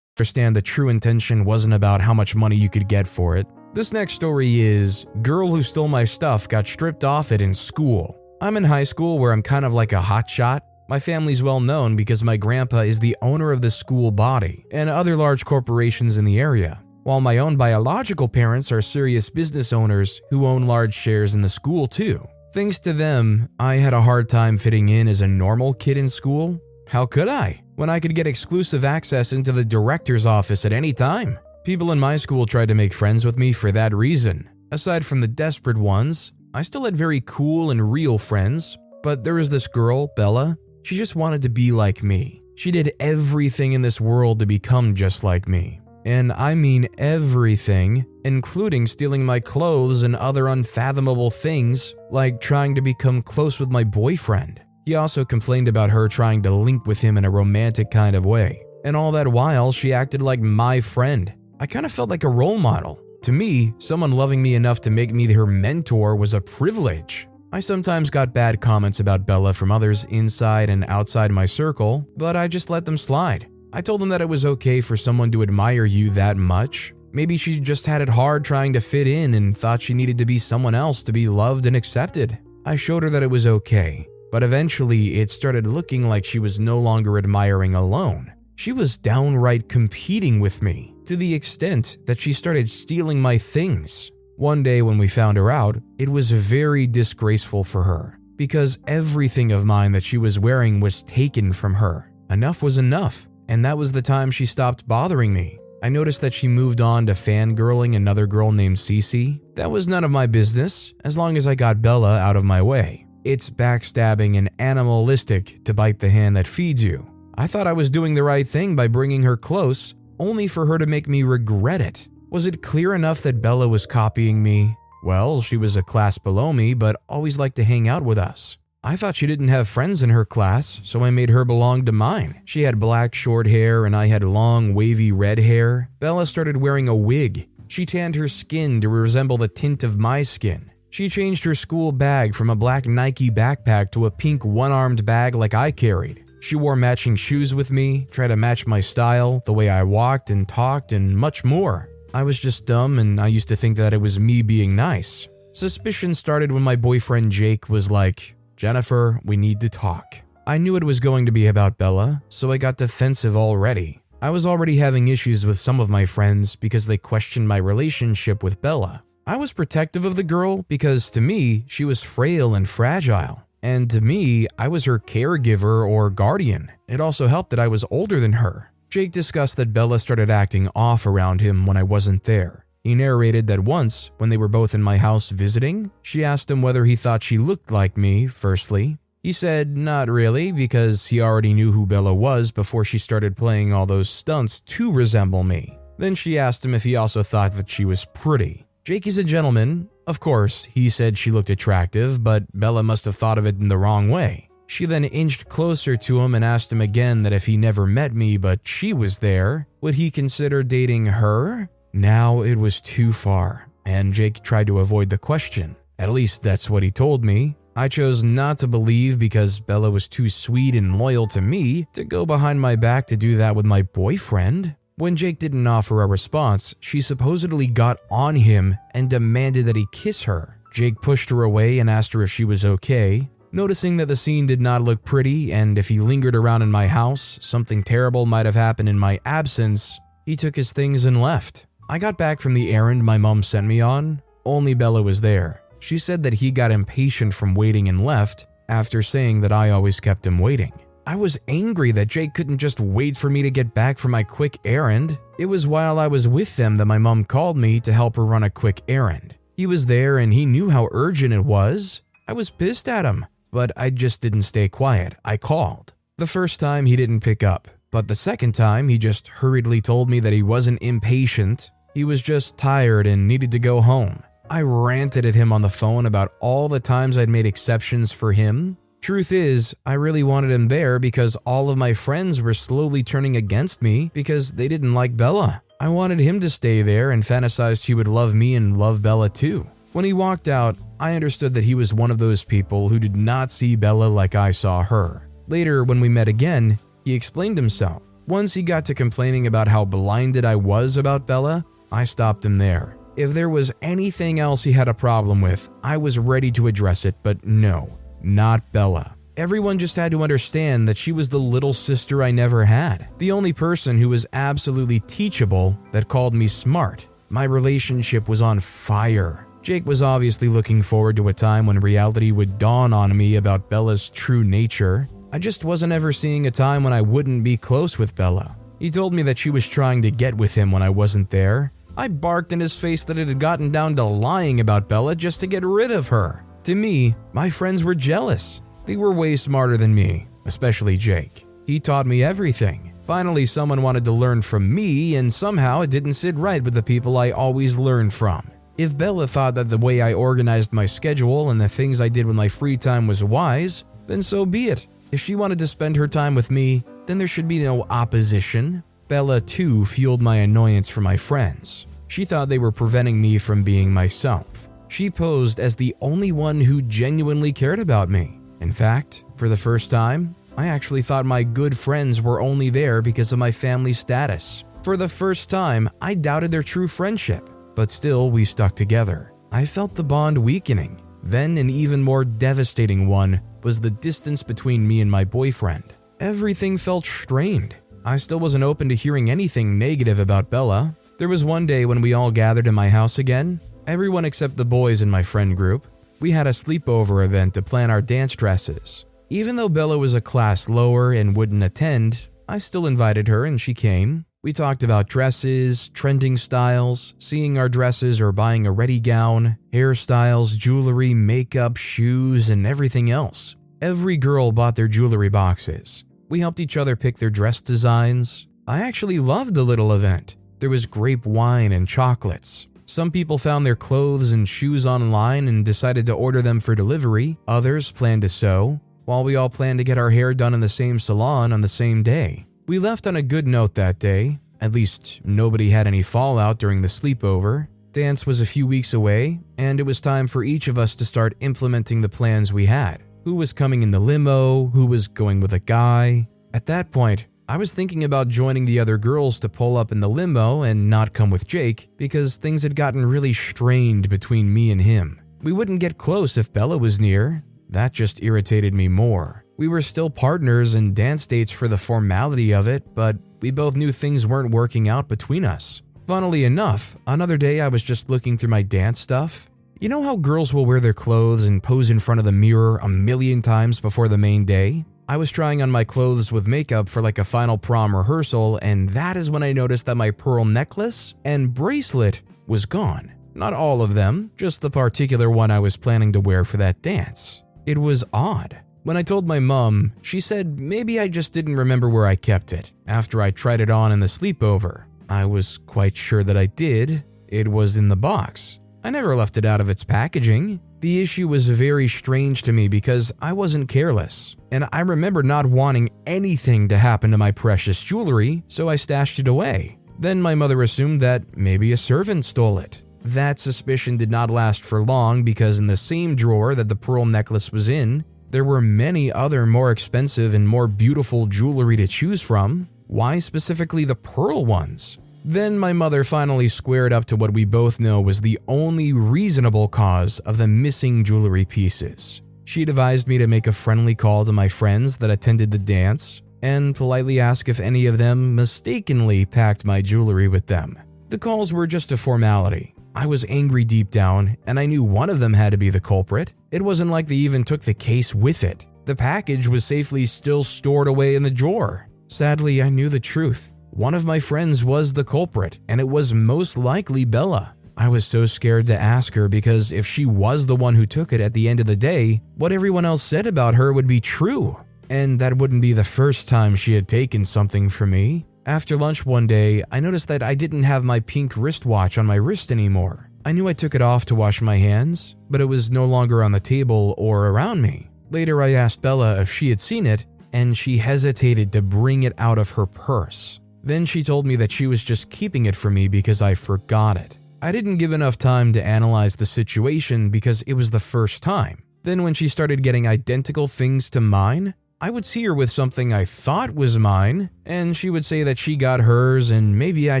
Understand 0.22 0.54
the 0.54 0.62
true 0.62 0.88
intention 0.88 1.44
wasn't 1.44 1.74
about 1.74 2.00
how 2.00 2.14
much 2.14 2.36
money 2.36 2.54
you 2.54 2.70
could 2.70 2.86
get 2.86 3.08
for 3.08 3.36
it. 3.36 3.44
This 3.74 3.92
next 3.92 4.12
story 4.12 4.60
is 4.60 5.04
Girl 5.20 5.48
who 5.48 5.64
stole 5.64 5.88
my 5.88 6.04
stuff 6.04 6.46
got 6.46 6.68
stripped 6.68 7.02
off 7.02 7.32
it 7.32 7.42
in 7.42 7.52
school. 7.52 8.16
I'm 8.40 8.56
in 8.56 8.62
high 8.62 8.84
school 8.84 9.18
where 9.18 9.32
I'm 9.32 9.42
kind 9.42 9.64
of 9.64 9.74
like 9.74 9.92
a 9.92 10.00
hotshot. 10.00 10.60
My 10.88 11.00
family's 11.00 11.42
well 11.42 11.58
known 11.58 11.96
because 11.96 12.22
my 12.22 12.36
grandpa 12.36 12.82
is 12.82 13.00
the 13.00 13.16
owner 13.20 13.50
of 13.50 13.62
the 13.62 13.70
school 13.72 14.12
body 14.12 14.64
and 14.70 14.88
other 14.88 15.16
large 15.16 15.44
corporations 15.44 16.18
in 16.18 16.24
the 16.24 16.38
area, 16.38 16.80
while 17.02 17.20
my 17.20 17.38
own 17.38 17.56
biological 17.56 18.28
parents 18.28 18.70
are 18.70 18.80
serious 18.80 19.28
business 19.28 19.72
owners 19.72 20.20
who 20.30 20.46
own 20.46 20.68
large 20.68 20.94
shares 20.94 21.34
in 21.34 21.40
the 21.40 21.48
school 21.48 21.88
too. 21.88 22.24
Thanks 22.54 22.78
to 22.80 22.92
them, 22.92 23.48
I 23.58 23.74
had 23.74 23.92
a 23.92 24.02
hard 24.02 24.28
time 24.28 24.56
fitting 24.56 24.88
in 24.88 25.08
as 25.08 25.20
a 25.20 25.26
normal 25.26 25.74
kid 25.74 25.96
in 25.96 26.08
school. 26.08 26.60
How 26.92 27.06
could 27.06 27.26
I, 27.26 27.62
when 27.76 27.88
I 27.88 28.00
could 28.00 28.14
get 28.14 28.26
exclusive 28.26 28.84
access 28.84 29.32
into 29.32 29.50
the 29.50 29.64
director's 29.64 30.26
office 30.26 30.66
at 30.66 30.74
any 30.74 30.92
time? 30.92 31.38
People 31.64 31.90
in 31.90 31.98
my 31.98 32.18
school 32.18 32.44
tried 32.44 32.68
to 32.68 32.74
make 32.74 32.92
friends 32.92 33.24
with 33.24 33.38
me 33.38 33.54
for 33.54 33.72
that 33.72 33.94
reason. 33.94 34.46
Aside 34.72 35.06
from 35.06 35.22
the 35.22 35.26
desperate 35.26 35.78
ones, 35.78 36.34
I 36.52 36.60
still 36.60 36.84
had 36.84 36.94
very 36.94 37.22
cool 37.22 37.70
and 37.70 37.90
real 37.90 38.18
friends, 38.18 38.76
but 39.02 39.24
there 39.24 39.32
was 39.32 39.48
this 39.48 39.66
girl, 39.66 40.08
Bella. 40.16 40.58
She 40.82 40.94
just 40.94 41.16
wanted 41.16 41.40
to 41.40 41.48
be 41.48 41.72
like 41.72 42.02
me. 42.02 42.42
She 42.56 42.70
did 42.70 42.92
everything 43.00 43.72
in 43.72 43.80
this 43.80 43.98
world 43.98 44.38
to 44.40 44.44
become 44.44 44.94
just 44.94 45.24
like 45.24 45.48
me. 45.48 45.80
And 46.04 46.30
I 46.30 46.54
mean 46.54 46.88
everything, 46.98 48.04
including 48.26 48.86
stealing 48.86 49.24
my 49.24 49.40
clothes 49.40 50.02
and 50.02 50.14
other 50.14 50.48
unfathomable 50.48 51.30
things, 51.30 51.94
like 52.10 52.38
trying 52.42 52.74
to 52.74 52.82
become 52.82 53.22
close 53.22 53.58
with 53.58 53.70
my 53.70 53.82
boyfriend. 53.82 54.61
He 54.84 54.96
also 54.96 55.24
complained 55.24 55.68
about 55.68 55.90
her 55.90 56.08
trying 56.08 56.42
to 56.42 56.50
link 56.50 56.86
with 56.86 57.00
him 57.00 57.16
in 57.16 57.24
a 57.24 57.30
romantic 57.30 57.90
kind 57.90 58.16
of 58.16 58.26
way. 58.26 58.64
And 58.84 58.96
all 58.96 59.12
that 59.12 59.28
while, 59.28 59.70
she 59.70 59.92
acted 59.92 60.22
like 60.22 60.40
my 60.40 60.80
friend. 60.80 61.32
I 61.60 61.66
kind 61.66 61.86
of 61.86 61.92
felt 61.92 62.10
like 62.10 62.24
a 62.24 62.28
role 62.28 62.58
model. 62.58 63.00
To 63.22 63.30
me, 63.32 63.72
someone 63.78 64.10
loving 64.10 64.42
me 64.42 64.56
enough 64.56 64.80
to 64.80 64.90
make 64.90 65.12
me 65.12 65.32
her 65.32 65.46
mentor 65.46 66.16
was 66.16 66.34
a 66.34 66.40
privilege. 66.40 67.28
I 67.52 67.60
sometimes 67.60 68.10
got 68.10 68.34
bad 68.34 68.60
comments 68.60 68.98
about 68.98 69.26
Bella 69.26 69.52
from 69.52 69.70
others 69.70 70.04
inside 70.06 70.70
and 70.70 70.84
outside 70.86 71.30
my 71.30 71.46
circle, 71.46 72.04
but 72.16 72.34
I 72.34 72.48
just 72.48 72.70
let 72.70 72.84
them 72.84 72.96
slide. 72.96 73.46
I 73.72 73.80
told 73.80 74.00
them 74.00 74.08
that 74.08 74.20
it 74.20 74.28
was 74.28 74.44
okay 74.44 74.80
for 74.80 74.96
someone 74.96 75.30
to 75.32 75.42
admire 75.42 75.84
you 75.84 76.10
that 76.10 76.36
much. 76.36 76.92
Maybe 77.12 77.36
she 77.36 77.60
just 77.60 77.86
had 77.86 78.00
it 78.00 78.08
hard 78.08 78.44
trying 78.44 78.72
to 78.72 78.80
fit 78.80 79.06
in 79.06 79.34
and 79.34 79.56
thought 79.56 79.82
she 79.82 79.94
needed 79.94 80.18
to 80.18 80.26
be 80.26 80.38
someone 80.38 80.74
else 80.74 81.02
to 81.04 81.12
be 81.12 81.28
loved 81.28 81.66
and 81.66 81.76
accepted. 81.76 82.38
I 82.64 82.76
showed 82.76 83.02
her 83.02 83.10
that 83.10 83.22
it 83.22 83.30
was 83.30 83.46
okay, 83.46 84.08
but 84.32 84.42
eventually 84.42 85.20
it 85.20 85.30
started 85.30 85.64
looking 85.66 86.08
like 86.08 86.24
she 86.24 86.40
was 86.40 86.58
no 86.58 86.80
longer 86.80 87.16
admiring 87.16 87.76
alone. 87.76 88.32
She 88.56 88.72
was 88.72 88.98
downright 88.98 89.68
competing 89.68 90.40
with 90.40 90.60
me, 90.60 90.92
to 91.04 91.14
the 91.14 91.32
extent 91.32 91.98
that 92.06 92.20
she 92.20 92.32
started 92.32 92.68
stealing 92.68 93.22
my 93.22 93.38
things. 93.38 94.10
One 94.36 94.64
day 94.64 94.82
when 94.82 94.98
we 94.98 95.06
found 95.06 95.36
her 95.36 95.52
out, 95.52 95.76
it 95.98 96.08
was 96.08 96.32
very 96.32 96.88
disgraceful 96.88 97.62
for 97.62 97.84
her, 97.84 98.18
because 98.34 98.80
everything 98.88 99.52
of 99.52 99.64
mine 99.64 99.92
that 99.92 100.02
she 100.02 100.18
was 100.18 100.40
wearing 100.40 100.80
was 100.80 101.04
taken 101.04 101.52
from 101.52 101.74
her. 101.74 102.10
Enough 102.28 102.60
was 102.60 102.78
enough 102.78 103.28
and 103.52 103.64
that 103.64 103.76
was 103.76 103.92
the 103.92 104.00
time 104.00 104.30
she 104.30 104.46
stopped 104.46 104.88
bothering 104.88 105.32
me. 105.32 105.58
I 105.82 105.90
noticed 105.90 106.22
that 106.22 106.32
she 106.32 106.48
moved 106.48 106.80
on 106.80 107.04
to 107.04 107.12
fangirling 107.12 107.94
another 107.94 108.26
girl 108.26 108.50
named 108.50 108.76
Cece. 108.76 109.40
That 109.56 109.70
was 109.70 109.86
none 109.86 110.04
of 110.04 110.10
my 110.10 110.26
business, 110.26 110.94
as 111.04 111.18
long 111.18 111.36
as 111.36 111.46
I 111.46 111.54
got 111.54 111.82
Bella 111.82 112.18
out 112.18 112.36
of 112.36 112.44
my 112.44 112.62
way. 112.62 113.06
It's 113.24 113.50
backstabbing 113.50 114.36
and 114.36 114.50
animalistic 114.58 115.62
to 115.64 115.72
bite 115.72 116.00
the 116.00 116.10
hand 116.10 116.36
that 116.36 116.48
feeds 116.48 116.82
you. 116.82 117.08
I 117.36 117.46
thought 117.46 117.68
I 117.68 117.72
was 117.72 117.88
doing 117.88 118.14
the 118.14 118.24
right 118.24 118.46
thing 118.46 118.74
by 118.74 118.88
bringing 118.88 119.22
her 119.22 119.36
close, 119.36 119.94
only 120.18 120.48
for 120.48 120.66
her 120.66 120.76
to 120.76 120.86
make 120.86 121.06
me 121.06 121.22
regret 121.22 121.80
it. 121.80 122.08
Was 122.30 122.46
it 122.46 122.62
clear 122.62 122.94
enough 122.94 123.22
that 123.22 123.40
Bella 123.40 123.68
was 123.68 123.86
copying 123.86 124.42
me? 124.42 124.76
Well, 125.04 125.40
she 125.40 125.56
was 125.56 125.76
a 125.76 125.82
class 125.82 126.18
below 126.18 126.52
me, 126.52 126.74
but 126.74 127.00
always 127.08 127.38
liked 127.38 127.56
to 127.56 127.64
hang 127.64 127.86
out 127.86 128.02
with 128.02 128.18
us. 128.18 128.58
I 128.82 128.96
thought 128.96 129.14
she 129.14 129.28
didn't 129.28 129.48
have 129.48 129.68
friends 129.68 130.02
in 130.02 130.10
her 130.10 130.24
class, 130.24 130.80
so 130.82 131.04
I 131.04 131.10
made 131.10 131.30
her 131.30 131.44
belong 131.44 131.84
to 131.84 131.92
mine. 131.92 132.42
She 132.44 132.62
had 132.62 132.80
black 132.80 133.14
short 133.14 133.46
hair 133.46 133.86
and 133.86 133.94
I 133.94 134.06
had 134.08 134.24
long 134.24 134.74
wavy 134.74 135.12
red 135.12 135.38
hair. 135.38 135.90
Bella 136.00 136.26
started 136.26 136.56
wearing 136.56 136.88
a 136.88 136.96
wig. 136.96 137.48
She 137.68 137.86
tanned 137.86 138.16
her 138.16 138.26
skin 138.26 138.80
to 138.80 138.88
resemble 138.88 139.38
the 139.38 139.46
tint 139.46 139.84
of 139.84 140.00
my 140.00 140.24
skin. 140.24 140.71
She 140.92 141.08
changed 141.08 141.42
her 141.44 141.54
school 141.54 141.90
bag 141.90 142.34
from 142.34 142.50
a 142.50 142.54
black 142.54 142.84
Nike 142.86 143.30
backpack 143.30 143.90
to 143.92 144.04
a 144.04 144.10
pink 144.10 144.44
one 144.44 144.72
armed 144.72 145.06
bag 145.06 145.34
like 145.34 145.54
I 145.54 145.70
carried. 145.70 146.22
She 146.40 146.54
wore 146.54 146.76
matching 146.76 147.16
shoes 147.16 147.54
with 147.54 147.72
me, 147.72 148.06
tried 148.10 148.28
to 148.28 148.36
match 148.36 148.66
my 148.66 148.80
style, 148.80 149.40
the 149.46 149.54
way 149.54 149.70
I 149.70 149.84
walked 149.84 150.28
and 150.28 150.46
talked, 150.46 150.92
and 150.92 151.16
much 151.16 151.44
more. 151.44 151.88
I 152.12 152.24
was 152.24 152.38
just 152.38 152.66
dumb 152.66 152.98
and 152.98 153.18
I 153.18 153.28
used 153.28 153.48
to 153.48 153.56
think 153.56 153.78
that 153.78 153.94
it 153.94 154.02
was 154.02 154.20
me 154.20 154.42
being 154.42 154.76
nice. 154.76 155.28
Suspicion 155.52 156.14
started 156.14 156.52
when 156.52 156.62
my 156.62 156.76
boyfriend 156.76 157.32
Jake 157.32 157.70
was 157.70 157.90
like, 157.90 158.36
Jennifer, 158.58 159.18
we 159.24 159.38
need 159.38 159.60
to 159.60 159.70
talk. 159.70 160.18
I 160.46 160.58
knew 160.58 160.76
it 160.76 160.84
was 160.84 161.00
going 161.00 161.24
to 161.24 161.32
be 161.32 161.46
about 161.46 161.78
Bella, 161.78 162.22
so 162.28 162.52
I 162.52 162.58
got 162.58 162.76
defensive 162.76 163.34
already. 163.34 164.02
I 164.20 164.28
was 164.28 164.44
already 164.44 164.76
having 164.76 165.08
issues 165.08 165.46
with 165.46 165.58
some 165.58 165.80
of 165.80 165.88
my 165.88 166.04
friends 166.04 166.54
because 166.54 166.84
they 166.84 166.98
questioned 166.98 167.48
my 167.48 167.56
relationship 167.56 168.42
with 168.42 168.60
Bella. 168.60 169.02
I 169.24 169.36
was 169.36 169.52
protective 169.52 170.04
of 170.04 170.16
the 170.16 170.24
girl 170.24 170.62
because 170.68 171.08
to 171.10 171.20
me, 171.20 171.64
she 171.68 171.84
was 171.84 172.02
frail 172.02 172.54
and 172.54 172.68
fragile. 172.68 173.44
And 173.62 173.88
to 173.90 174.00
me, 174.00 174.48
I 174.58 174.66
was 174.66 174.84
her 174.84 174.98
caregiver 174.98 175.88
or 175.88 176.10
guardian. 176.10 176.72
It 176.88 177.00
also 177.00 177.28
helped 177.28 177.50
that 177.50 177.60
I 177.60 177.68
was 177.68 177.84
older 177.90 178.18
than 178.18 178.34
her. 178.34 178.72
Jake 178.90 179.12
discussed 179.12 179.56
that 179.58 179.72
Bella 179.72 180.00
started 180.00 180.28
acting 180.28 180.68
off 180.74 181.06
around 181.06 181.40
him 181.40 181.66
when 181.66 181.76
I 181.76 181.84
wasn't 181.84 182.24
there. 182.24 182.66
He 182.82 182.96
narrated 182.96 183.46
that 183.46 183.60
once, 183.60 184.10
when 184.18 184.28
they 184.28 184.36
were 184.36 184.48
both 184.48 184.74
in 184.74 184.82
my 184.82 184.98
house 184.98 185.30
visiting, 185.30 185.92
she 186.02 186.24
asked 186.24 186.50
him 186.50 186.60
whether 186.60 186.84
he 186.84 186.96
thought 186.96 187.22
she 187.22 187.38
looked 187.38 187.70
like 187.70 187.96
me, 187.96 188.26
firstly. 188.26 188.98
He 189.22 189.32
said 189.32 189.76
not 189.76 190.08
really, 190.08 190.50
because 190.50 191.06
he 191.06 191.20
already 191.20 191.54
knew 191.54 191.70
who 191.70 191.86
Bella 191.86 192.12
was 192.12 192.50
before 192.50 192.84
she 192.84 192.98
started 192.98 193.36
playing 193.36 193.72
all 193.72 193.86
those 193.86 194.10
stunts 194.10 194.60
to 194.62 194.90
resemble 194.90 195.44
me. 195.44 195.78
Then 195.96 196.16
she 196.16 196.36
asked 196.36 196.64
him 196.64 196.74
if 196.74 196.82
he 196.82 196.96
also 196.96 197.22
thought 197.22 197.54
that 197.54 197.70
she 197.70 197.84
was 197.84 198.04
pretty. 198.06 198.61
Jake 198.84 199.06
is 199.06 199.16
a 199.16 199.22
gentleman. 199.22 199.88
Of 200.08 200.18
course, 200.18 200.64
he 200.64 200.88
said 200.88 201.16
she 201.16 201.30
looked 201.30 201.50
attractive, 201.50 202.24
but 202.24 202.42
Bella 202.58 202.82
must 202.82 203.04
have 203.04 203.14
thought 203.14 203.38
of 203.38 203.46
it 203.46 203.60
in 203.60 203.68
the 203.68 203.78
wrong 203.78 204.08
way. 204.08 204.50
She 204.66 204.86
then 204.86 205.04
inched 205.04 205.48
closer 205.48 205.96
to 205.96 206.20
him 206.20 206.34
and 206.34 206.44
asked 206.44 206.72
him 206.72 206.80
again 206.80 207.22
that 207.22 207.32
if 207.32 207.46
he 207.46 207.56
never 207.56 207.86
met 207.86 208.12
me 208.12 208.38
but 208.38 208.66
she 208.66 208.92
was 208.92 209.20
there, 209.20 209.68
would 209.82 209.94
he 209.94 210.10
consider 210.10 210.64
dating 210.64 211.06
her? 211.06 211.70
Now 211.92 212.42
it 212.42 212.56
was 212.56 212.80
too 212.80 213.12
far, 213.12 213.68
and 213.86 214.12
Jake 214.12 214.42
tried 214.42 214.66
to 214.66 214.80
avoid 214.80 215.10
the 215.10 215.18
question. 215.18 215.76
At 216.00 216.10
least 216.10 216.42
that's 216.42 216.68
what 216.68 216.82
he 216.82 216.90
told 216.90 217.24
me. 217.24 217.56
I 217.76 217.86
chose 217.86 218.24
not 218.24 218.58
to 218.58 218.66
believe 218.66 219.16
because 219.16 219.60
Bella 219.60 219.92
was 219.92 220.08
too 220.08 220.28
sweet 220.28 220.74
and 220.74 220.98
loyal 220.98 221.28
to 221.28 221.40
me 221.40 221.86
to 221.92 222.02
go 222.02 222.26
behind 222.26 222.60
my 222.60 222.74
back 222.74 223.06
to 223.06 223.16
do 223.16 223.36
that 223.36 223.54
with 223.54 223.64
my 223.64 223.82
boyfriend. 223.82 224.74
When 225.02 225.16
Jake 225.16 225.40
didn't 225.40 225.66
offer 225.66 226.00
a 226.00 226.06
response, 226.06 226.76
she 226.78 227.00
supposedly 227.00 227.66
got 227.66 227.98
on 228.08 228.36
him 228.36 228.76
and 228.94 229.10
demanded 229.10 229.66
that 229.66 229.74
he 229.74 229.84
kiss 229.90 230.22
her. 230.22 230.60
Jake 230.72 231.00
pushed 231.00 231.30
her 231.30 231.42
away 231.42 231.80
and 231.80 231.90
asked 231.90 232.12
her 232.12 232.22
if 232.22 232.30
she 232.30 232.44
was 232.44 232.64
okay. 232.64 233.28
Noticing 233.50 233.96
that 233.96 234.06
the 234.06 234.14
scene 234.14 234.46
did 234.46 234.60
not 234.60 234.80
look 234.80 235.04
pretty 235.04 235.52
and 235.52 235.76
if 235.76 235.88
he 235.88 235.98
lingered 235.98 236.36
around 236.36 236.62
in 236.62 236.70
my 236.70 236.86
house, 236.86 237.36
something 237.42 237.82
terrible 237.82 238.26
might 238.26 238.46
have 238.46 238.54
happened 238.54 238.88
in 238.88 238.96
my 238.96 239.18
absence, 239.24 239.98
he 240.24 240.36
took 240.36 240.54
his 240.54 240.70
things 240.70 241.04
and 241.04 241.20
left. 241.20 241.66
I 241.90 241.98
got 241.98 242.16
back 242.16 242.40
from 242.40 242.54
the 242.54 242.72
errand 242.72 243.04
my 243.04 243.18
mom 243.18 243.42
sent 243.42 243.66
me 243.66 243.80
on. 243.80 244.22
Only 244.44 244.74
Bella 244.74 245.02
was 245.02 245.20
there. 245.20 245.64
She 245.80 245.98
said 245.98 246.22
that 246.22 246.34
he 246.34 246.52
got 246.52 246.70
impatient 246.70 247.34
from 247.34 247.56
waiting 247.56 247.88
and 247.88 248.04
left 248.04 248.46
after 248.68 249.02
saying 249.02 249.40
that 249.40 249.50
I 249.50 249.70
always 249.70 249.98
kept 249.98 250.24
him 250.24 250.38
waiting. 250.38 250.72
I 251.06 251.16
was 251.16 251.38
angry 251.48 251.92
that 251.92 252.08
Jake 252.08 252.34
couldn't 252.34 252.58
just 252.58 252.80
wait 252.80 253.16
for 253.16 253.28
me 253.28 253.42
to 253.42 253.50
get 253.50 253.74
back 253.74 253.98
from 253.98 254.12
my 254.12 254.22
quick 254.22 254.58
errand. 254.64 255.18
It 255.38 255.46
was 255.46 255.66
while 255.66 255.98
I 255.98 256.06
was 256.06 256.28
with 256.28 256.56
them 256.56 256.76
that 256.76 256.86
my 256.86 256.98
mom 256.98 257.24
called 257.24 257.56
me 257.56 257.80
to 257.80 257.92
help 257.92 258.16
her 258.16 258.24
run 258.24 258.44
a 258.44 258.50
quick 258.50 258.82
errand. 258.88 259.34
He 259.56 259.66
was 259.66 259.86
there 259.86 260.18
and 260.18 260.32
he 260.32 260.46
knew 260.46 260.70
how 260.70 260.88
urgent 260.92 261.34
it 261.34 261.44
was. 261.44 262.02
I 262.28 262.32
was 262.32 262.50
pissed 262.50 262.88
at 262.88 263.04
him, 263.04 263.26
but 263.50 263.72
I 263.76 263.90
just 263.90 264.20
didn't 264.20 264.42
stay 264.42 264.68
quiet. 264.68 265.14
I 265.24 265.36
called. 265.36 265.92
The 266.18 266.26
first 266.26 266.60
time 266.60 266.86
he 266.86 266.96
didn't 266.96 267.20
pick 267.20 267.42
up, 267.42 267.68
but 267.90 268.08
the 268.08 268.14
second 268.14 268.54
time 268.54 268.88
he 268.88 268.98
just 268.98 269.28
hurriedly 269.28 269.80
told 269.80 270.08
me 270.08 270.20
that 270.20 270.32
he 270.32 270.42
wasn't 270.42 270.82
impatient 270.82 271.70
he 271.94 272.04
was 272.04 272.22
just 272.22 272.56
tired 272.56 273.06
and 273.06 273.28
needed 273.28 273.52
to 273.52 273.58
go 273.58 273.80
home. 273.80 274.22
I 274.48 274.62
ranted 274.62 275.24
at 275.24 275.34
him 275.34 275.52
on 275.52 275.62
the 275.62 275.70
phone 275.70 276.06
about 276.06 276.32
all 276.40 276.68
the 276.68 276.80
times 276.80 277.18
I'd 277.18 277.28
made 277.28 277.46
exceptions 277.46 278.12
for 278.12 278.32
him. 278.32 278.76
Truth 279.02 279.32
is, 279.32 279.74
I 279.84 279.94
really 279.94 280.22
wanted 280.22 280.52
him 280.52 280.68
there 280.68 281.00
because 281.00 281.34
all 281.44 281.70
of 281.70 281.76
my 281.76 281.92
friends 281.92 282.40
were 282.40 282.54
slowly 282.54 283.02
turning 283.02 283.34
against 283.34 283.82
me 283.82 284.12
because 284.14 284.52
they 284.52 284.68
didn't 284.68 284.94
like 284.94 285.16
Bella. 285.16 285.60
I 285.80 285.88
wanted 285.88 286.20
him 286.20 286.38
to 286.38 286.48
stay 286.48 286.82
there 286.82 287.10
and 287.10 287.24
fantasized 287.24 287.84
he 287.84 287.94
would 287.94 288.06
love 288.06 288.32
me 288.32 288.54
and 288.54 288.78
love 288.78 289.02
Bella 289.02 289.28
too. 289.28 289.66
When 289.90 290.04
he 290.04 290.12
walked 290.12 290.46
out, 290.46 290.76
I 291.00 291.16
understood 291.16 291.52
that 291.54 291.64
he 291.64 291.74
was 291.74 291.92
one 291.92 292.12
of 292.12 292.18
those 292.18 292.44
people 292.44 292.88
who 292.88 293.00
did 293.00 293.16
not 293.16 293.50
see 293.50 293.74
Bella 293.74 294.06
like 294.06 294.36
I 294.36 294.52
saw 294.52 294.84
her. 294.84 295.28
Later, 295.48 295.82
when 295.82 295.98
we 295.98 296.08
met 296.08 296.28
again, 296.28 296.78
he 297.04 297.12
explained 297.12 297.58
himself. 297.58 298.04
Once 298.28 298.54
he 298.54 298.62
got 298.62 298.84
to 298.84 298.94
complaining 298.94 299.48
about 299.48 299.66
how 299.66 299.84
blinded 299.84 300.44
I 300.44 300.54
was 300.54 300.96
about 300.96 301.26
Bella, 301.26 301.64
I 301.90 302.04
stopped 302.04 302.44
him 302.44 302.56
there. 302.56 302.96
If 303.16 303.34
there 303.34 303.50
was 303.50 303.72
anything 303.82 304.38
else 304.38 304.62
he 304.62 304.70
had 304.70 304.86
a 304.86 304.94
problem 304.94 305.40
with, 305.40 305.68
I 305.82 305.96
was 305.96 306.20
ready 306.20 306.52
to 306.52 306.68
address 306.68 307.04
it, 307.04 307.16
but 307.24 307.44
no, 307.44 307.98
not 308.24 308.72
Bella. 308.72 309.16
Everyone 309.36 309.78
just 309.78 309.96
had 309.96 310.12
to 310.12 310.22
understand 310.22 310.86
that 310.88 310.98
she 310.98 311.10
was 311.10 311.28
the 311.28 311.38
little 311.38 311.72
sister 311.72 312.22
I 312.22 312.30
never 312.30 312.64
had, 312.64 313.08
the 313.18 313.32
only 313.32 313.52
person 313.52 313.96
who 313.96 314.10
was 314.10 314.26
absolutely 314.32 315.00
teachable 315.00 315.78
that 315.92 316.08
called 316.08 316.34
me 316.34 316.48
smart. 316.48 317.06
My 317.30 317.44
relationship 317.44 318.28
was 318.28 318.42
on 318.42 318.60
fire. 318.60 319.46
Jake 319.62 319.86
was 319.86 320.02
obviously 320.02 320.48
looking 320.48 320.82
forward 320.82 321.16
to 321.16 321.28
a 321.28 321.32
time 321.32 321.66
when 321.66 321.80
reality 321.80 322.30
would 322.30 322.58
dawn 322.58 322.92
on 322.92 323.16
me 323.16 323.36
about 323.36 323.70
Bella's 323.70 324.10
true 324.10 324.44
nature. 324.44 325.08
I 325.32 325.38
just 325.38 325.64
wasn't 325.64 325.94
ever 325.94 326.12
seeing 326.12 326.46
a 326.46 326.50
time 326.50 326.84
when 326.84 326.92
I 326.92 327.00
wouldn't 327.00 327.42
be 327.42 327.56
close 327.56 327.98
with 327.98 328.14
Bella. 328.14 328.54
He 328.78 328.90
told 328.90 329.14
me 329.14 329.22
that 329.22 329.38
she 329.38 329.48
was 329.48 329.66
trying 329.66 330.02
to 330.02 330.10
get 330.10 330.34
with 330.34 330.54
him 330.54 330.72
when 330.72 330.82
I 330.82 330.90
wasn't 330.90 331.30
there. 331.30 331.72
I 331.96 332.08
barked 332.08 332.52
in 332.52 332.60
his 332.60 332.76
face 332.76 333.04
that 333.04 333.16
it 333.16 333.28
had 333.28 333.38
gotten 333.38 333.70
down 333.70 333.96
to 333.96 334.04
lying 334.04 334.60
about 334.60 334.88
Bella 334.88 335.14
just 335.14 335.40
to 335.40 335.46
get 335.46 335.64
rid 335.64 335.90
of 335.90 336.08
her. 336.08 336.44
To 336.64 336.76
me, 336.76 337.16
my 337.32 337.50
friends 337.50 337.82
were 337.82 337.94
jealous. 337.94 338.60
They 338.86 338.96
were 338.96 339.12
way 339.12 339.34
smarter 339.34 339.76
than 339.76 339.92
me, 339.94 340.28
especially 340.46 340.96
Jake. 340.96 341.44
He 341.66 341.80
taught 341.80 342.06
me 342.06 342.22
everything. 342.22 342.94
Finally, 343.04 343.46
someone 343.46 343.82
wanted 343.82 344.04
to 344.04 344.12
learn 344.12 344.42
from 344.42 344.72
me, 344.72 345.16
and 345.16 345.32
somehow 345.32 345.80
it 345.80 345.90
didn't 345.90 346.12
sit 346.12 346.36
right 346.36 346.62
with 346.62 346.74
the 346.74 346.82
people 346.82 347.16
I 347.16 347.32
always 347.32 347.76
learned 347.76 348.14
from. 348.14 348.48
If 348.78 348.96
Bella 348.96 349.26
thought 349.26 349.56
that 349.56 349.70
the 349.70 349.78
way 349.78 350.00
I 350.02 350.12
organized 350.12 350.72
my 350.72 350.86
schedule 350.86 351.50
and 351.50 351.60
the 351.60 351.68
things 351.68 352.00
I 352.00 352.08
did 352.08 352.26
with 352.26 352.36
my 352.36 352.48
free 352.48 352.76
time 352.76 353.08
was 353.08 353.24
wise, 353.24 353.82
then 354.06 354.22
so 354.22 354.46
be 354.46 354.68
it. 354.68 354.86
If 355.10 355.20
she 355.20 355.34
wanted 355.34 355.58
to 355.58 355.66
spend 355.66 355.96
her 355.96 356.08
time 356.08 356.36
with 356.36 356.50
me, 356.50 356.84
then 357.06 357.18
there 357.18 357.26
should 357.26 357.48
be 357.48 357.58
no 357.58 357.82
opposition. 357.90 358.84
Bella, 359.08 359.40
too, 359.40 359.84
fueled 359.84 360.22
my 360.22 360.36
annoyance 360.36 360.88
for 360.88 361.00
my 361.00 361.16
friends. 361.16 361.88
She 362.06 362.24
thought 362.24 362.48
they 362.48 362.58
were 362.58 362.72
preventing 362.72 363.20
me 363.20 363.38
from 363.38 363.64
being 363.64 363.92
myself. 363.92 364.68
She 364.92 365.08
posed 365.08 365.58
as 365.58 365.74
the 365.74 365.96
only 366.02 366.32
one 366.32 366.60
who 366.60 366.82
genuinely 366.82 367.50
cared 367.50 367.80
about 367.80 368.10
me. 368.10 368.38
In 368.60 368.72
fact, 368.72 369.24
for 369.36 369.48
the 369.48 369.56
first 369.56 369.90
time, 369.90 370.36
I 370.58 370.68
actually 370.68 371.00
thought 371.00 371.24
my 371.24 371.42
good 371.42 371.78
friends 371.78 372.20
were 372.20 372.42
only 372.42 372.68
there 372.68 373.00
because 373.00 373.32
of 373.32 373.38
my 373.38 373.50
family 373.50 373.94
status. 373.94 374.64
For 374.82 374.98
the 374.98 375.08
first 375.08 375.48
time, 375.48 375.88
I 376.02 376.12
doubted 376.12 376.50
their 376.50 376.62
true 376.62 376.88
friendship, 376.88 377.48
but 377.74 377.90
still 377.90 378.30
we 378.30 378.44
stuck 378.44 378.76
together. 378.76 379.32
I 379.50 379.64
felt 379.64 379.94
the 379.94 380.04
bond 380.04 380.36
weakening. 380.36 381.00
Then, 381.22 381.56
an 381.56 381.70
even 381.70 382.02
more 382.02 382.26
devastating 382.26 383.08
one 383.08 383.40
was 383.62 383.80
the 383.80 383.90
distance 383.90 384.42
between 384.42 384.86
me 384.86 385.00
and 385.00 385.10
my 385.10 385.24
boyfriend. 385.24 385.96
Everything 386.20 386.76
felt 386.76 387.06
strained. 387.06 387.76
I 388.04 388.18
still 388.18 388.40
wasn't 388.40 388.64
open 388.64 388.90
to 388.90 388.94
hearing 388.94 389.30
anything 389.30 389.78
negative 389.78 390.18
about 390.18 390.50
Bella. 390.50 390.94
There 391.16 391.30
was 391.30 391.44
one 391.44 391.64
day 391.64 391.86
when 391.86 392.02
we 392.02 392.12
all 392.12 392.30
gathered 392.30 392.66
in 392.66 392.74
my 392.74 392.90
house 392.90 393.18
again, 393.18 393.58
everyone 393.86 394.24
except 394.24 394.56
the 394.56 394.64
boys 394.64 395.02
in 395.02 395.10
my 395.10 395.22
friend 395.22 395.56
group. 395.56 395.86
We 396.20 396.30
had 396.30 396.46
a 396.46 396.50
sleepover 396.50 397.24
event 397.24 397.54
to 397.54 397.62
plan 397.62 397.90
our 397.90 398.02
dance 398.02 398.34
dresses. 398.34 399.04
Even 399.28 399.56
though 399.56 399.68
Bella 399.68 399.98
was 399.98 400.14
a 400.14 400.20
class 400.20 400.68
lower 400.68 401.12
and 401.12 401.36
wouldn't 401.36 401.62
attend, 401.62 402.28
I 402.48 402.58
still 402.58 402.86
invited 402.86 403.28
her 403.28 403.44
and 403.44 403.60
she 403.60 403.74
came. 403.74 404.24
We 404.42 404.52
talked 404.52 404.82
about 404.82 405.08
dresses, 405.08 405.88
trending 405.90 406.36
styles, 406.36 407.14
seeing 407.18 407.58
our 407.58 407.68
dresses 407.68 408.20
or 408.20 408.32
buying 408.32 408.66
a 408.66 408.72
ready 408.72 408.98
gown, 409.00 409.56
hairstyles, 409.72 410.56
jewelry, 410.56 411.14
makeup, 411.14 411.76
shoes, 411.76 412.50
and 412.50 412.66
everything 412.66 413.10
else. 413.10 413.56
Every 413.80 414.16
girl 414.16 414.52
bought 414.52 414.76
their 414.76 414.88
jewelry 414.88 415.28
boxes. 415.28 416.04
We 416.28 416.40
helped 416.40 416.60
each 416.60 416.76
other 416.76 416.96
pick 416.96 417.18
their 417.18 417.30
dress 417.30 417.60
designs. 417.60 418.48
I 418.66 418.82
actually 418.82 419.18
loved 419.18 419.54
the 419.54 419.64
little 419.64 419.92
event. 419.92 420.36
There 420.58 420.70
was 420.70 420.86
grape 420.86 421.24
wine 421.24 421.72
and 421.72 421.88
chocolates. 421.88 422.68
Some 422.84 423.10
people 423.10 423.38
found 423.38 423.64
their 423.64 423.76
clothes 423.76 424.32
and 424.32 424.48
shoes 424.48 424.86
online 424.86 425.48
and 425.48 425.64
decided 425.64 426.06
to 426.06 426.12
order 426.12 426.42
them 426.42 426.60
for 426.60 426.74
delivery. 426.74 427.38
Others 427.46 427.92
planned 427.92 428.22
to 428.22 428.28
sew 428.28 428.80
while 429.04 429.24
we 429.24 429.36
all 429.36 429.48
planned 429.48 429.78
to 429.78 429.84
get 429.84 429.98
our 429.98 430.10
hair 430.10 430.34
done 430.34 430.54
in 430.54 430.60
the 430.60 430.68
same 430.68 430.98
salon 430.98 431.52
on 431.52 431.60
the 431.60 431.68
same 431.68 432.02
day. 432.02 432.46
We 432.66 432.78
left 432.78 433.06
on 433.06 433.16
a 433.16 433.22
good 433.22 433.46
note 433.46 433.74
that 433.74 433.98
day, 433.98 434.38
at 434.60 434.72
least 434.72 435.20
nobody 435.24 435.70
had 435.70 435.86
any 435.86 436.02
fallout 436.02 436.58
during 436.58 436.82
the 436.82 436.88
sleepover. 436.88 437.68
Dance 437.92 438.26
was 438.26 438.40
a 438.40 438.46
few 438.46 438.66
weeks 438.66 438.94
away, 438.94 439.40
and 439.58 439.78
it 439.78 439.82
was 439.82 440.00
time 440.00 440.26
for 440.26 440.44
each 440.44 440.68
of 440.68 440.78
us 440.78 440.94
to 440.96 441.04
start 441.04 441.34
implementing 441.40 442.00
the 442.00 442.08
plans 442.08 442.52
we 442.52 442.66
had. 442.66 443.02
Who 443.24 443.34
was 443.34 443.52
coming 443.52 443.82
in 443.82 443.90
the 443.90 444.00
limo, 444.00 444.66
who 444.66 444.86
was 444.86 445.08
going 445.08 445.40
with 445.40 445.52
a 445.52 445.58
guy. 445.58 446.28
At 446.54 446.66
that 446.66 446.90
point, 446.90 447.26
I 447.48 447.56
was 447.56 447.72
thinking 447.72 448.04
about 448.04 448.28
joining 448.28 448.64
the 448.64 448.78
other 448.78 448.96
girls 448.96 449.40
to 449.40 449.48
pull 449.48 449.76
up 449.76 449.90
in 449.90 450.00
the 450.00 450.08
limo 450.08 450.62
and 450.62 450.88
not 450.88 451.12
come 451.12 451.28
with 451.28 451.46
Jake 451.46 451.88
because 451.96 452.36
things 452.36 452.62
had 452.62 452.76
gotten 452.76 453.04
really 453.04 453.32
strained 453.32 454.08
between 454.08 454.54
me 454.54 454.70
and 454.70 454.80
him. 454.80 455.20
We 455.42 455.52
wouldn't 455.52 455.80
get 455.80 455.98
close 455.98 456.36
if 456.36 456.52
Bella 456.52 456.78
was 456.78 457.00
near, 457.00 457.44
that 457.68 457.92
just 457.92 458.22
irritated 458.22 458.74
me 458.74 458.86
more. 458.86 459.44
We 459.56 459.66
were 459.66 459.82
still 459.82 460.08
partners 460.08 460.74
and 460.74 460.94
dance 460.94 461.26
dates 461.26 461.50
for 461.50 461.66
the 461.66 461.76
formality 461.76 462.52
of 462.54 462.68
it, 462.68 462.94
but 462.94 463.16
we 463.40 463.50
both 463.50 463.74
knew 463.74 463.90
things 463.90 464.26
weren't 464.26 464.54
working 464.54 464.88
out 464.88 465.08
between 465.08 465.44
us. 465.44 465.82
Funnily 466.06 466.44
enough, 466.44 466.96
another 467.06 467.36
day 467.36 467.60
I 467.60 467.68
was 467.68 467.82
just 467.82 468.08
looking 468.08 468.38
through 468.38 468.50
my 468.50 468.62
dance 468.62 469.00
stuff. 469.00 469.50
You 469.80 469.88
know 469.88 470.04
how 470.04 470.16
girls 470.16 470.54
will 470.54 470.64
wear 470.64 470.78
their 470.78 470.94
clothes 470.94 471.42
and 471.42 471.62
pose 471.62 471.90
in 471.90 471.98
front 471.98 472.20
of 472.20 472.24
the 472.24 472.32
mirror 472.32 472.78
a 472.78 472.88
million 472.88 473.42
times 473.42 473.80
before 473.80 474.06
the 474.06 474.18
main 474.18 474.44
day? 474.44 474.84
I 475.08 475.16
was 475.16 475.30
trying 475.30 475.60
on 475.62 475.70
my 475.70 475.84
clothes 475.84 476.30
with 476.30 476.46
makeup 476.46 476.88
for 476.88 477.02
like 477.02 477.18
a 477.18 477.24
final 477.24 477.58
prom 477.58 477.94
rehearsal, 477.94 478.58
and 478.62 478.88
that 478.90 479.16
is 479.16 479.30
when 479.30 479.42
I 479.42 479.52
noticed 479.52 479.86
that 479.86 479.96
my 479.96 480.10
pearl 480.10 480.44
necklace 480.44 481.14
and 481.24 481.52
bracelet 481.52 482.22
was 482.46 482.66
gone. 482.66 483.12
Not 483.34 483.52
all 483.52 483.82
of 483.82 483.94
them, 483.94 484.30
just 484.36 484.60
the 484.60 484.70
particular 484.70 485.30
one 485.30 485.50
I 485.50 485.58
was 485.58 485.76
planning 485.76 486.12
to 486.12 486.20
wear 486.20 486.44
for 486.44 486.56
that 486.58 486.82
dance. 486.82 487.42
It 487.66 487.78
was 487.78 488.04
odd. 488.12 488.58
When 488.84 488.96
I 488.96 489.02
told 489.02 489.26
my 489.26 489.38
mom, 489.38 489.92
she 490.02 490.20
said 490.20 490.58
maybe 490.58 490.98
I 490.98 491.08
just 491.08 491.32
didn't 491.32 491.56
remember 491.56 491.88
where 491.88 492.06
I 492.06 492.16
kept 492.16 492.52
it 492.52 492.72
after 492.86 493.22
I 493.22 493.30
tried 493.30 493.60
it 493.60 493.70
on 493.70 493.92
in 493.92 494.00
the 494.00 494.06
sleepover. 494.06 494.84
I 495.08 495.24
was 495.24 495.58
quite 495.58 495.96
sure 495.96 496.24
that 496.24 496.36
I 496.36 496.46
did. 496.46 497.04
It 497.28 497.48
was 497.48 497.76
in 497.76 497.88
the 497.88 497.96
box. 497.96 498.60
I 498.84 498.90
never 498.90 499.14
left 499.14 499.36
it 499.36 499.44
out 499.44 499.60
of 499.60 499.70
its 499.70 499.84
packaging. 499.84 500.60
The 500.82 501.00
issue 501.00 501.28
was 501.28 501.46
very 501.48 501.86
strange 501.86 502.42
to 502.42 502.52
me 502.52 502.66
because 502.66 503.12
I 503.22 503.34
wasn't 503.34 503.68
careless, 503.68 504.34
and 504.50 504.66
I 504.72 504.80
remember 504.80 505.22
not 505.22 505.46
wanting 505.46 505.90
anything 506.08 506.68
to 506.70 506.76
happen 506.76 507.12
to 507.12 507.18
my 507.18 507.30
precious 507.30 507.80
jewelry, 507.80 508.42
so 508.48 508.68
I 508.68 508.74
stashed 508.74 509.20
it 509.20 509.28
away. 509.28 509.78
Then 510.00 510.20
my 510.20 510.34
mother 510.34 510.60
assumed 510.60 511.00
that 511.00 511.36
maybe 511.36 511.70
a 511.70 511.76
servant 511.76 512.24
stole 512.24 512.58
it. 512.58 512.82
That 513.04 513.38
suspicion 513.38 513.96
did 513.96 514.10
not 514.10 514.28
last 514.28 514.64
for 514.64 514.82
long 514.82 515.22
because 515.22 515.60
in 515.60 515.68
the 515.68 515.76
same 515.76 516.16
drawer 516.16 516.56
that 516.56 516.68
the 516.68 516.74
pearl 516.74 517.04
necklace 517.04 517.52
was 517.52 517.68
in, 517.68 518.04
there 518.30 518.42
were 518.42 518.60
many 518.60 519.12
other 519.12 519.46
more 519.46 519.70
expensive 519.70 520.34
and 520.34 520.48
more 520.48 520.66
beautiful 520.66 521.26
jewelry 521.26 521.76
to 521.76 521.86
choose 521.86 522.22
from. 522.22 522.68
Why 522.88 523.20
specifically 523.20 523.84
the 523.84 523.94
pearl 523.94 524.44
ones? 524.44 524.98
Then 525.24 525.58
my 525.58 525.72
mother 525.72 526.04
finally 526.04 526.48
squared 526.48 526.92
up 526.92 527.04
to 527.06 527.16
what 527.16 527.32
we 527.32 527.44
both 527.44 527.80
know 527.80 528.00
was 528.00 528.20
the 528.20 528.38
only 528.48 528.92
reasonable 528.92 529.68
cause 529.68 530.18
of 530.20 530.38
the 530.38 530.48
missing 530.48 531.04
jewelry 531.04 531.44
pieces. 531.44 532.22
She 532.44 532.62
advised 532.62 533.06
me 533.06 533.18
to 533.18 533.26
make 533.26 533.46
a 533.46 533.52
friendly 533.52 533.94
call 533.94 534.24
to 534.24 534.32
my 534.32 534.48
friends 534.48 534.98
that 534.98 535.10
attended 535.10 535.50
the 535.50 535.58
dance 535.58 536.22
and 536.42 536.74
politely 536.74 537.20
ask 537.20 537.48
if 537.48 537.60
any 537.60 537.86
of 537.86 537.98
them 537.98 538.34
mistakenly 538.34 539.24
packed 539.24 539.64
my 539.64 539.80
jewelry 539.80 540.26
with 540.26 540.46
them. 540.46 540.78
The 541.08 541.18
calls 541.18 541.52
were 541.52 541.68
just 541.68 541.92
a 541.92 541.96
formality, 541.96 542.74
I 542.94 543.06
was 543.06 543.24
angry 543.28 543.64
deep 543.64 543.90
down, 543.90 544.36
and 544.46 544.60
I 544.60 544.66
knew 544.66 544.84
one 544.84 545.08
of 545.08 545.18
them 545.18 545.32
had 545.32 545.52
to 545.52 545.56
be 545.56 545.70
the 545.70 545.80
culprit. 545.80 546.34
It 546.50 546.60
wasn't 546.60 546.90
like 546.90 547.08
they 547.08 547.14
even 547.14 547.42
took 547.42 547.62
the 547.62 547.72
case 547.72 548.14
with 548.14 548.44
it. 548.44 548.66
The 548.84 548.94
package 548.94 549.48
was 549.48 549.64
safely 549.64 550.04
still 550.04 550.42
stored 550.44 550.88
away 550.88 551.14
in 551.14 551.22
the 551.22 551.30
drawer. 551.30 551.88
Sadly, 552.08 552.62
I 552.62 552.68
knew 552.68 552.90
the 552.90 553.00
truth. 553.00 553.52
One 553.74 553.94
of 553.94 554.04
my 554.04 554.20
friends 554.20 554.62
was 554.62 554.92
the 554.92 555.02
culprit, 555.02 555.58
and 555.66 555.80
it 555.80 555.88
was 555.88 556.12
most 556.12 556.58
likely 556.58 557.06
Bella. 557.06 557.54
I 557.74 557.88
was 557.88 558.04
so 558.04 558.26
scared 558.26 558.66
to 558.66 558.78
ask 558.78 559.14
her 559.14 559.30
because 559.30 559.72
if 559.72 559.86
she 559.86 560.04
was 560.04 560.44
the 560.44 560.54
one 560.54 560.74
who 560.74 560.84
took 560.84 561.10
it 561.10 561.22
at 561.22 561.32
the 561.32 561.48
end 561.48 561.58
of 561.58 561.64
the 561.64 561.74
day, 561.74 562.20
what 562.36 562.52
everyone 562.52 562.84
else 562.84 563.02
said 563.02 563.26
about 563.26 563.54
her 563.54 563.72
would 563.72 563.86
be 563.86 563.98
true. 563.98 564.60
And 564.90 565.18
that 565.22 565.38
wouldn't 565.38 565.62
be 565.62 565.72
the 565.72 565.84
first 565.84 566.28
time 566.28 566.54
she 566.54 566.74
had 566.74 566.86
taken 566.86 567.24
something 567.24 567.70
from 567.70 567.92
me. 567.92 568.26
After 568.44 568.76
lunch 568.76 569.06
one 569.06 569.26
day, 569.26 569.64
I 569.72 569.80
noticed 569.80 570.08
that 570.08 570.22
I 570.22 570.34
didn't 570.34 570.64
have 570.64 570.84
my 570.84 571.00
pink 571.00 571.34
wristwatch 571.34 571.96
on 571.96 572.04
my 572.04 572.16
wrist 572.16 572.52
anymore. 572.52 573.08
I 573.24 573.32
knew 573.32 573.48
I 573.48 573.54
took 573.54 573.74
it 573.74 573.80
off 573.80 574.04
to 574.06 574.14
wash 574.14 574.42
my 574.42 574.58
hands, 574.58 575.16
but 575.30 575.40
it 575.40 575.46
was 575.46 575.70
no 575.70 575.86
longer 575.86 576.22
on 576.22 576.32
the 576.32 576.40
table 576.40 576.94
or 576.98 577.28
around 577.28 577.62
me. 577.62 577.88
Later, 578.10 578.42
I 578.42 578.52
asked 578.52 578.82
Bella 578.82 579.18
if 579.22 579.32
she 579.32 579.48
had 579.48 579.62
seen 579.62 579.86
it, 579.86 580.04
and 580.34 580.58
she 580.58 580.76
hesitated 580.76 581.52
to 581.52 581.62
bring 581.62 582.02
it 582.02 582.12
out 582.18 582.36
of 582.36 582.50
her 582.50 582.66
purse. 582.66 583.40
Then 583.62 583.86
she 583.86 584.02
told 584.02 584.26
me 584.26 584.36
that 584.36 584.52
she 584.52 584.66
was 584.66 584.82
just 584.82 585.10
keeping 585.10 585.46
it 585.46 585.56
for 585.56 585.70
me 585.70 585.88
because 585.88 586.20
I 586.20 586.34
forgot 586.34 586.96
it. 586.96 587.18
I 587.40 587.52
didn't 587.52 587.78
give 587.78 587.92
enough 587.92 588.18
time 588.18 588.52
to 588.52 588.62
analyze 588.62 589.16
the 589.16 589.26
situation 589.26 590.10
because 590.10 590.42
it 590.42 590.54
was 590.54 590.70
the 590.70 590.80
first 590.80 591.22
time. 591.22 591.62
Then, 591.82 592.04
when 592.04 592.14
she 592.14 592.28
started 592.28 592.62
getting 592.62 592.86
identical 592.86 593.48
things 593.48 593.90
to 593.90 594.00
mine, 594.00 594.54
I 594.80 594.90
would 594.90 595.04
see 595.04 595.24
her 595.24 595.34
with 595.34 595.50
something 595.50 595.92
I 595.92 596.04
thought 596.04 596.54
was 596.54 596.78
mine, 596.78 597.30
and 597.46 597.76
she 597.76 597.90
would 597.90 598.04
say 598.04 598.22
that 598.24 598.38
she 598.38 598.56
got 598.56 598.80
hers 598.80 599.30
and 599.30 599.58
maybe 599.58 599.90
I 599.90 600.00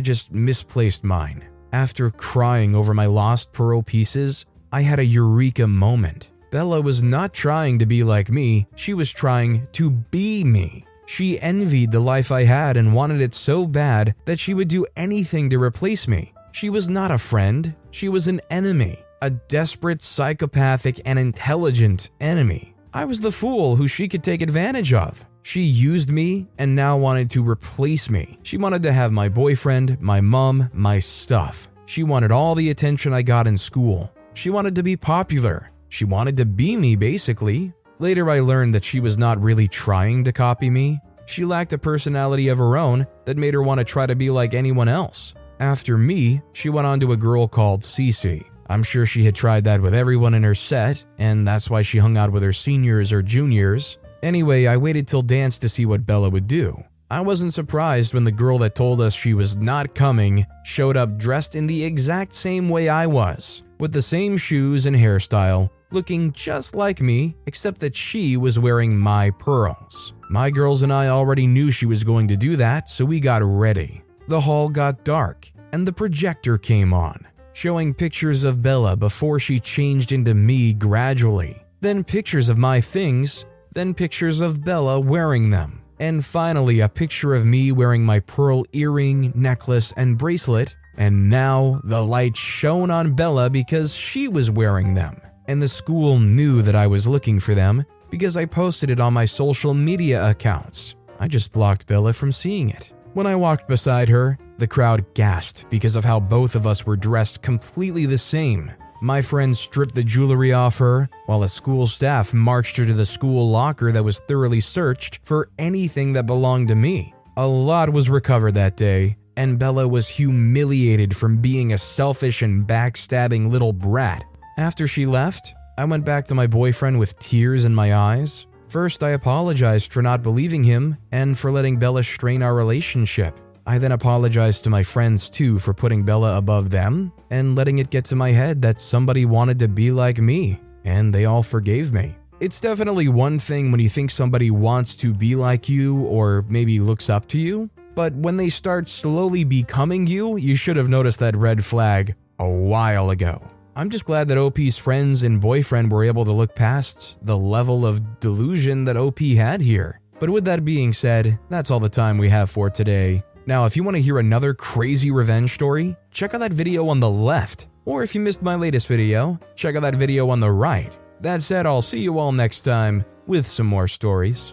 just 0.00 0.32
misplaced 0.32 1.04
mine. 1.04 1.44
After 1.72 2.10
crying 2.10 2.74
over 2.74 2.92
my 2.92 3.06
lost 3.06 3.52
pearl 3.52 3.82
pieces, 3.82 4.44
I 4.72 4.82
had 4.82 4.98
a 4.98 5.04
eureka 5.04 5.66
moment. 5.66 6.28
Bella 6.50 6.80
was 6.80 7.02
not 7.02 7.32
trying 7.32 7.78
to 7.78 7.86
be 7.86 8.04
like 8.04 8.28
me, 8.28 8.66
she 8.74 8.92
was 8.92 9.10
trying 9.10 9.66
to 9.72 9.90
be 9.90 10.44
me. 10.44 10.84
She 11.12 11.38
envied 11.38 11.92
the 11.92 12.00
life 12.00 12.32
I 12.32 12.44
had 12.44 12.78
and 12.78 12.94
wanted 12.94 13.20
it 13.20 13.34
so 13.34 13.66
bad 13.66 14.14
that 14.24 14.40
she 14.40 14.54
would 14.54 14.68
do 14.68 14.86
anything 14.96 15.50
to 15.50 15.62
replace 15.62 16.08
me. 16.08 16.32
She 16.52 16.70
was 16.70 16.88
not 16.88 17.10
a 17.10 17.18
friend, 17.18 17.74
she 17.90 18.08
was 18.08 18.28
an 18.28 18.40
enemy. 18.48 19.04
a 19.20 19.28
desperate, 19.28 20.00
psychopathic, 20.00 21.02
and 21.04 21.18
intelligent 21.18 22.08
enemy. 22.18 22.74
I 22.94 23.04
was 23.04 23.20
the 23.20 23.30
fool 23.30 23.76
who 23.76 23.86
she 23.88 24.08
could 24.08 24.24
take 24.24 24.40
advantage 24.40 24.94
of. 24.94 25.26
She 25.42 25.60
used 25.60 26.08
me 26.08 26.48
and 26.56 26.74
now 26.74 26.96
wanted 26.96 27.28
to 27.30 27.46
replace 27.46 28.08
me. 28.08 28.38
She 28.42 28.56
wanted 28.56 28.82
to 28.84 28.92
have 28.92 29.12
my 29.12 29.28
boyfriend, 29.28 30.00
my 30.00 30.22
mom, 30.22 30.70
my 30.72 30.98
stuff. 30.98 31.68
She 31.84 32.02
wanted 32.02 32.32
all 32.32 32.54
the 32.54 32.70
attention 32.70 33.12
I 33.12 33.20
got 33.20 33.46
in 33.46 33.58
school. 33.58 34.10
She 34.32 34.48
wanted 34.48 34.74
to 34.76 34.82
be 34.82 34.96
popular. 34.96 35.72
She 35.90 36.06
wanted 36.06 36.38
to 36.38 36.46
be 36.46 36.74
me, 36.74 36.96
basically. 36.96 37.74
Later, 37.98 38.30
I 38.30 38.40
learned 38.40 38.74
that 38.74 38.84
she 38.84 39.00
was 39.00 39.18
not 39.18 39.40
really 39.40 39.68
trying 39.68 40.24
to 40.24 40.32
copy 40.32 40.70
me. 40.70 41.00
She 41.26 41.44
lacked 41.44 41.72
a 41.72 41.78
personality 41.78 42.48
of 42.48 42.58
her 42.58 42.76
own 42.76 43.06
that 43.24 43.36
made 43.36 43.54
her 43.54 43.62
want 43.62 43.78
to 43.78 43.84
try 43.84 44.06
to 44.06 44.16
be 44.16 44.30
like 44.30 44.54
anyone 44.54 44.88
else. 44.88 45.34
After 45.60 45.96
me, 45.96 46.42
she 46.52 46.68
went 46.68 46.86
on 46.86 47.00
to 47.00 47.12
a 47.12 47.16
girl 47.16 47.46
called 47.46 47.82
Cece. 47.82 48.44
I'm 48.68 48.82
sure 48.82 49.06
she 49.06 49.24
had 49.24 49.34
tried 49.34 49.64
that 49.64 49.80
with 49.80 49.94
everyone 49.94 50.34
in 50.34 50.42
her 50.42 50.54
set, 50.54 51.04
and 51.18 51.46
that's 51.46 51.70
why 51.70 51.82
she 51.82 51.98
hung 51.98 52.16
out 52.16 52.32
with 52.32 52.42
her 52.42 52.52
seniors 52.52 53.12
or 53.12 53.22
juniors. 53.22 53.98
Anyway, 54.22 54.66
I 54.66 54.76
waited 54.76 55.06
till 55.06 55.22
dance 55.22 55.58
to 55.58 55.68
see 55.68 55.86
what 55.86 56.06
Bella 56.06 56.30
would 56.30 56.46
do. 56.46 56.82
I 57.10 57.20
wasn't 57.20 57.52
surprised 57.52 58.14
when 58.14 58.24
the 58.24 58.32
girl 58.32 58.56
that 58.58 58.74
told 58.74 59.00
us 59.00 59.12
she 59.12 59.34
was 59.34 59.56
not 59.56 59.94
coming 59.94 60.46
showed 60.64 60.96
up 60.96 61.18
dressed 61.18 61.54
in 61.54 61.66
the 61.66 61.84
exact 61.84 62.34
same 62.34 62.70
way 62.70 62.88
I 62.88 63.06
was, 63.06 63.62
with 63.78 63.92
the 63.92 64.00
same 64.00 64.38
shoes 64.38 64.86
and 64.86 64.96
hairstyle, 64.96 65.68
looking 65.92 66.32
just 66.32 66.74
like 66.74 67.00
me, 67.00 67.36
except 67.46 67.80
that 67.80 67.96
she 67.96 68.36
was 68.36 68.58
wearing 68.58 68.98
my 68.98 69.30
pearls. 69.30 70.14
My 70.28 70.50
girls 70.50 70.82
and 70.82 70.92
I 70.92 71.08
already 71.08 71.46
knew 71.46 71.70
she 71.70 71.86
was 71.86 72.04
going 72.04 72.28
to 72.28 72.36
do 72.36 72.56
that, 72.56 72.88
so 72.88 73.04
we 73.04 73.20
got 73.20 73.42
ready. 73.42 74.02
The 74.28 74.40
hall 74.40 74.68
got 74.68 75.04
dark, 75.04 75.50
and 75.72 75.86
the 75.86 75.92
projector 75.92 76.58
came 76.58 76.94
on, 76.94 77.26
showing 77.52 77.94
pictures 77.94 78.44
of 78.44 78.62
Bella 78.62 78.96
before 78.96 79.38
she 79.38 79.60
changed 79.60 80.12
into 80.12 80.34
me 80.34 80.72
gradually. 80.72 81.62
Then 81.80 82.04
pictures 82.04 82.48
of 82.48 82.56
my 82.56 82.80
things, 82.80 83.44
then 83.72 83.94
pictures 83.94 84.40
of 84.40 84.64
Bella 84.64 85.00
wearing 85.00 85.50
them. 85.50 85.82
And 85.98 86.24
finally, 86.24 86.80
a 86.80 86.88
picture 86.88 87.34
of 87.34 87.46
me 87.46 87.70
wearing 87.70 88.04
my 88.04 88.20
pearl 88.20 88.64
earring, 88.72 89.32
necklace, 89.34 89.92
and 89.96 90.18
bracelet. 90.18 90.74
And 90.96 91.30
now 91.30 91.80
the 91.84 92.02
light 92.04 92.36
shone 92.36 92.90
on 92.90 93.14
Bella 93.14 93.48
because 93.48 93.94
she 93.94 94.28
was 94.28 94.50
wearing 94.50 94.94
them. 94.94 95.20
And 95.48 95.60
the 95.60 95.68
school 95.68 96.18
knew 96.18 96.62
that 96.62 96.74
I 96.74 96.86
was 96.86 97.06
looking 97.06 97.40
for 97.40 97.54
them 97.54 97.84
because 98.10 98.36
I 98.36 98.44
posted 98.44 98.90
it 98.90 99.00
on 99.00 99.12
my 99.12 99.24
social 99.24 99.74
media 99.74 100.28
accounts. 100.28 100.94
I 101.18 101.28
just 101.28 101.52
blocked 101.52 101.86
Bella 101.86 102.12
from 102.12 102.32
seeing 102.32 102.70
it. 102.70 102.92
When 103.14 103.26
I 103.26 103.36
walked 103.36 103.68
beside 103.68 104.08
her, 104.08 104.38
the 104.58 104.66
crowd 104.66 105.04
gasped 105.14 105.68
because 105.70 105.96
of 105.96 106.04
how 106.04 106.20
both 106.20 106.54
of 106.54 106.66
us 106.66 106.86
were 106.86 106.96
dressed 106.96 107.42
completely 107.42 108.06
the 108.06 108.18
same. 108.18 108.72
My 109.00 109.20
friends 109.20 109.58
stripped 109.58 109.96
the 109.96 110.04
jewelry 110.04 110.52
off 110.52 110.78
her, 110.78 111.08
while 111.26 111.40
the 111.40 111.48
school 111.48 111.86
staff 111.86 112.32
marched 112.32 112.76
her 112.76 112.86
to 112.86 112.92
the 112.94 113.04
school 113.04 113.50
locker 113.50 113.90
that 113.90 114.04
was 114.04 114.20
thoroughly 114.20 114.60
searched 114.60 115.18
for 115.24 115.48
anything 115.58 116.12
that 116.12 116.26
belonged 116.26 116.68
to 116.68 116.76
me. 116.76 117.12
A 117.36 117.46
lot 117.46 117.90
was 117.90 118.08
recovered 118.08 118.52
that 118.52 118.76
day, 118.76 119.16
and 119.36 119.58
Bella 119.58 119.88
was 119.88 120.08
humiliated 120.08 121.16
from 121.16 121.38
being 121.38 121.72
a 121.72 121.78
selfish 121.78 122.42
and 122.42 122.66
backstabbing 122.66 123.50
little 123.50 123.72
brat. 123.72 124.24
After 124.58 124.86
she 124.86 125.06
left, 125.06 125.54
I 125.78 125.86
went 125.86 126.04
back 126.04 126.26
to 126.26 126.34
my 126.34 126.46
boyfriend 126.46 126.98
with 126.98 127.18
tears 127.18 127.64
in 127.64 127.74
my 127.74 127.94
eyes. 127.94 128.46
First, 128.68 129.02
I 129.02 129.10
apologized 129.10 129.92
for 129.92 130.02
not 130.02 130.22
believing 130.22 130.62
him 130.62 130.98
and 131.10 131.38
for 131.38 131.50
letting 131.50 131.78
Bella 131.78 132.02
strain 132.02 132.42
our 132.42 132.54
relationship. 132.54 133.38
I 133.66 133.78
then 133.78 133.92
apologized 133.92 134.64
to 134.64 134.70
my 134.70 134.82
friends 134.82 135.30
too 135.30 135.58
for 135.58 135.72
putting 135.72 136.04
Bella 136.04 136.36
above 136.36 136.70
them 136.70 137.12
and 137.30 137.56
letting 137.56 137.78
it 137.78 137.90
get 137.90 138.04
to 138.06 138.16
my 138.16 138.32
head 138.32 138.60
that 138.62 138.80
somebody 138.80 139.24
wanted 139.24 139.58
to 139.60 139.68
be 139.68 139.90
like 139.90 140.18
me, 140.18 140.60
and 140.84 141.14
they 141.14 141.24
all 141.24 141.42
forgave 141.42 141.92
me. 141.92 142.16
It's 142.40 142.60
definitely 142.60 143.08
one 143.08 143.38
thing 143.38 143.70
when 143.70 143.80
you 143.80 143.88
think 143.88 144.10
somebody 144.10 144.50
wants 144.50 144.94
to 144.96 145.14
be 145.14 145.36
like 145.36 145.68
you 145.68 146.02
or 146.02 146.44
maybe 146.48 146.80
looks 146.80 147.08
up 147.08 147.28
to 147.28 147.38
you, 147.38 147.70
but 147.94 148.12
when 148.14 148.36
they 148.36 148.48
start 148.48 148.88
slowly 148.88 149.44
becoming 149.44 150.06
you, 150.06 150.36
you 150.36 150.56
should 150.56 150.76
have 150.76 150.88
noticed 150.88 151.20
that 151.20 151.36
red 151.36 151.64
flag 151.64 152.16
a 152.38 152.48
while 152.48 153.10
ago. 153.10 153.40
I'm 153.74 153.88
just 153.88 154.04
glad 154.04 154.28
that 154.28 154.36
OP's 154.36 154.76
friends 154.76 155.22
and 155.22 155.40
boyfriend 155.40 155.90
were 155.90 156.04
able 156.04 156.26
to 156.26 156.32
look 156.32 156.54
past 156.54 157.16
the 157.22 157.38
level 157.38 157.86
of 157.86 158.20
delusion 158.20 158.84
that 158.84 158.98
OP 158.98 159.20
had 159.20 159.62
here. 159.62 159.98
But 160.18 160.28
with 160.28 160.44
that 160.44 160.62
being 160.64 160.92
said, 160.92 161.38
that's 161.48 161.70
all 161.70 161.80
the 161.80 161.88
time 161.88 162.18
we 162.18 162.28
have 162.28 162.50
for 162.50 162.68
today. 162.68 163.24
Now, 163.46 163.64
if 163.64 163.74
you 163.74 163.82
want 163.82 163.96
to 163.96 164.02
hear 164.02 164.18
another 164.18 164.52
crazy 164.52 165.10
revenge 165.10 165.54
story, 165.54 165.96
check 166.10 166.34
out 166.34 166.40
that 166.40 166.52
video 166.52 166.88
on 166.88 167.00
the 167.00 167.08
left. 167.08 167.66
Or 167.86 168.02
if 168.02 168.14
you 168.14 168.20
missed 168.20 168.42
my 168.42 168.56
latest 168.56 168.86
video, 168.86 169.40
check 169.56 169.74
out 169.74 169.82
that 169.82 169.94
video 169.94 170.28
on 170.28 170.40
the 170.40 170.50
right. 170.50 170.92
That 171.22 171.40
said, 171.40 171.64
I'll 171.64 171.82
see 171.82 172.00
you 172.00 172.18
all 172.18 172.30
next 172.30 172.62
time 172.62 173.06
with 173.26 173.46
some 173.46 173.66
more 173.66 173.88
stories. 173.88 174.52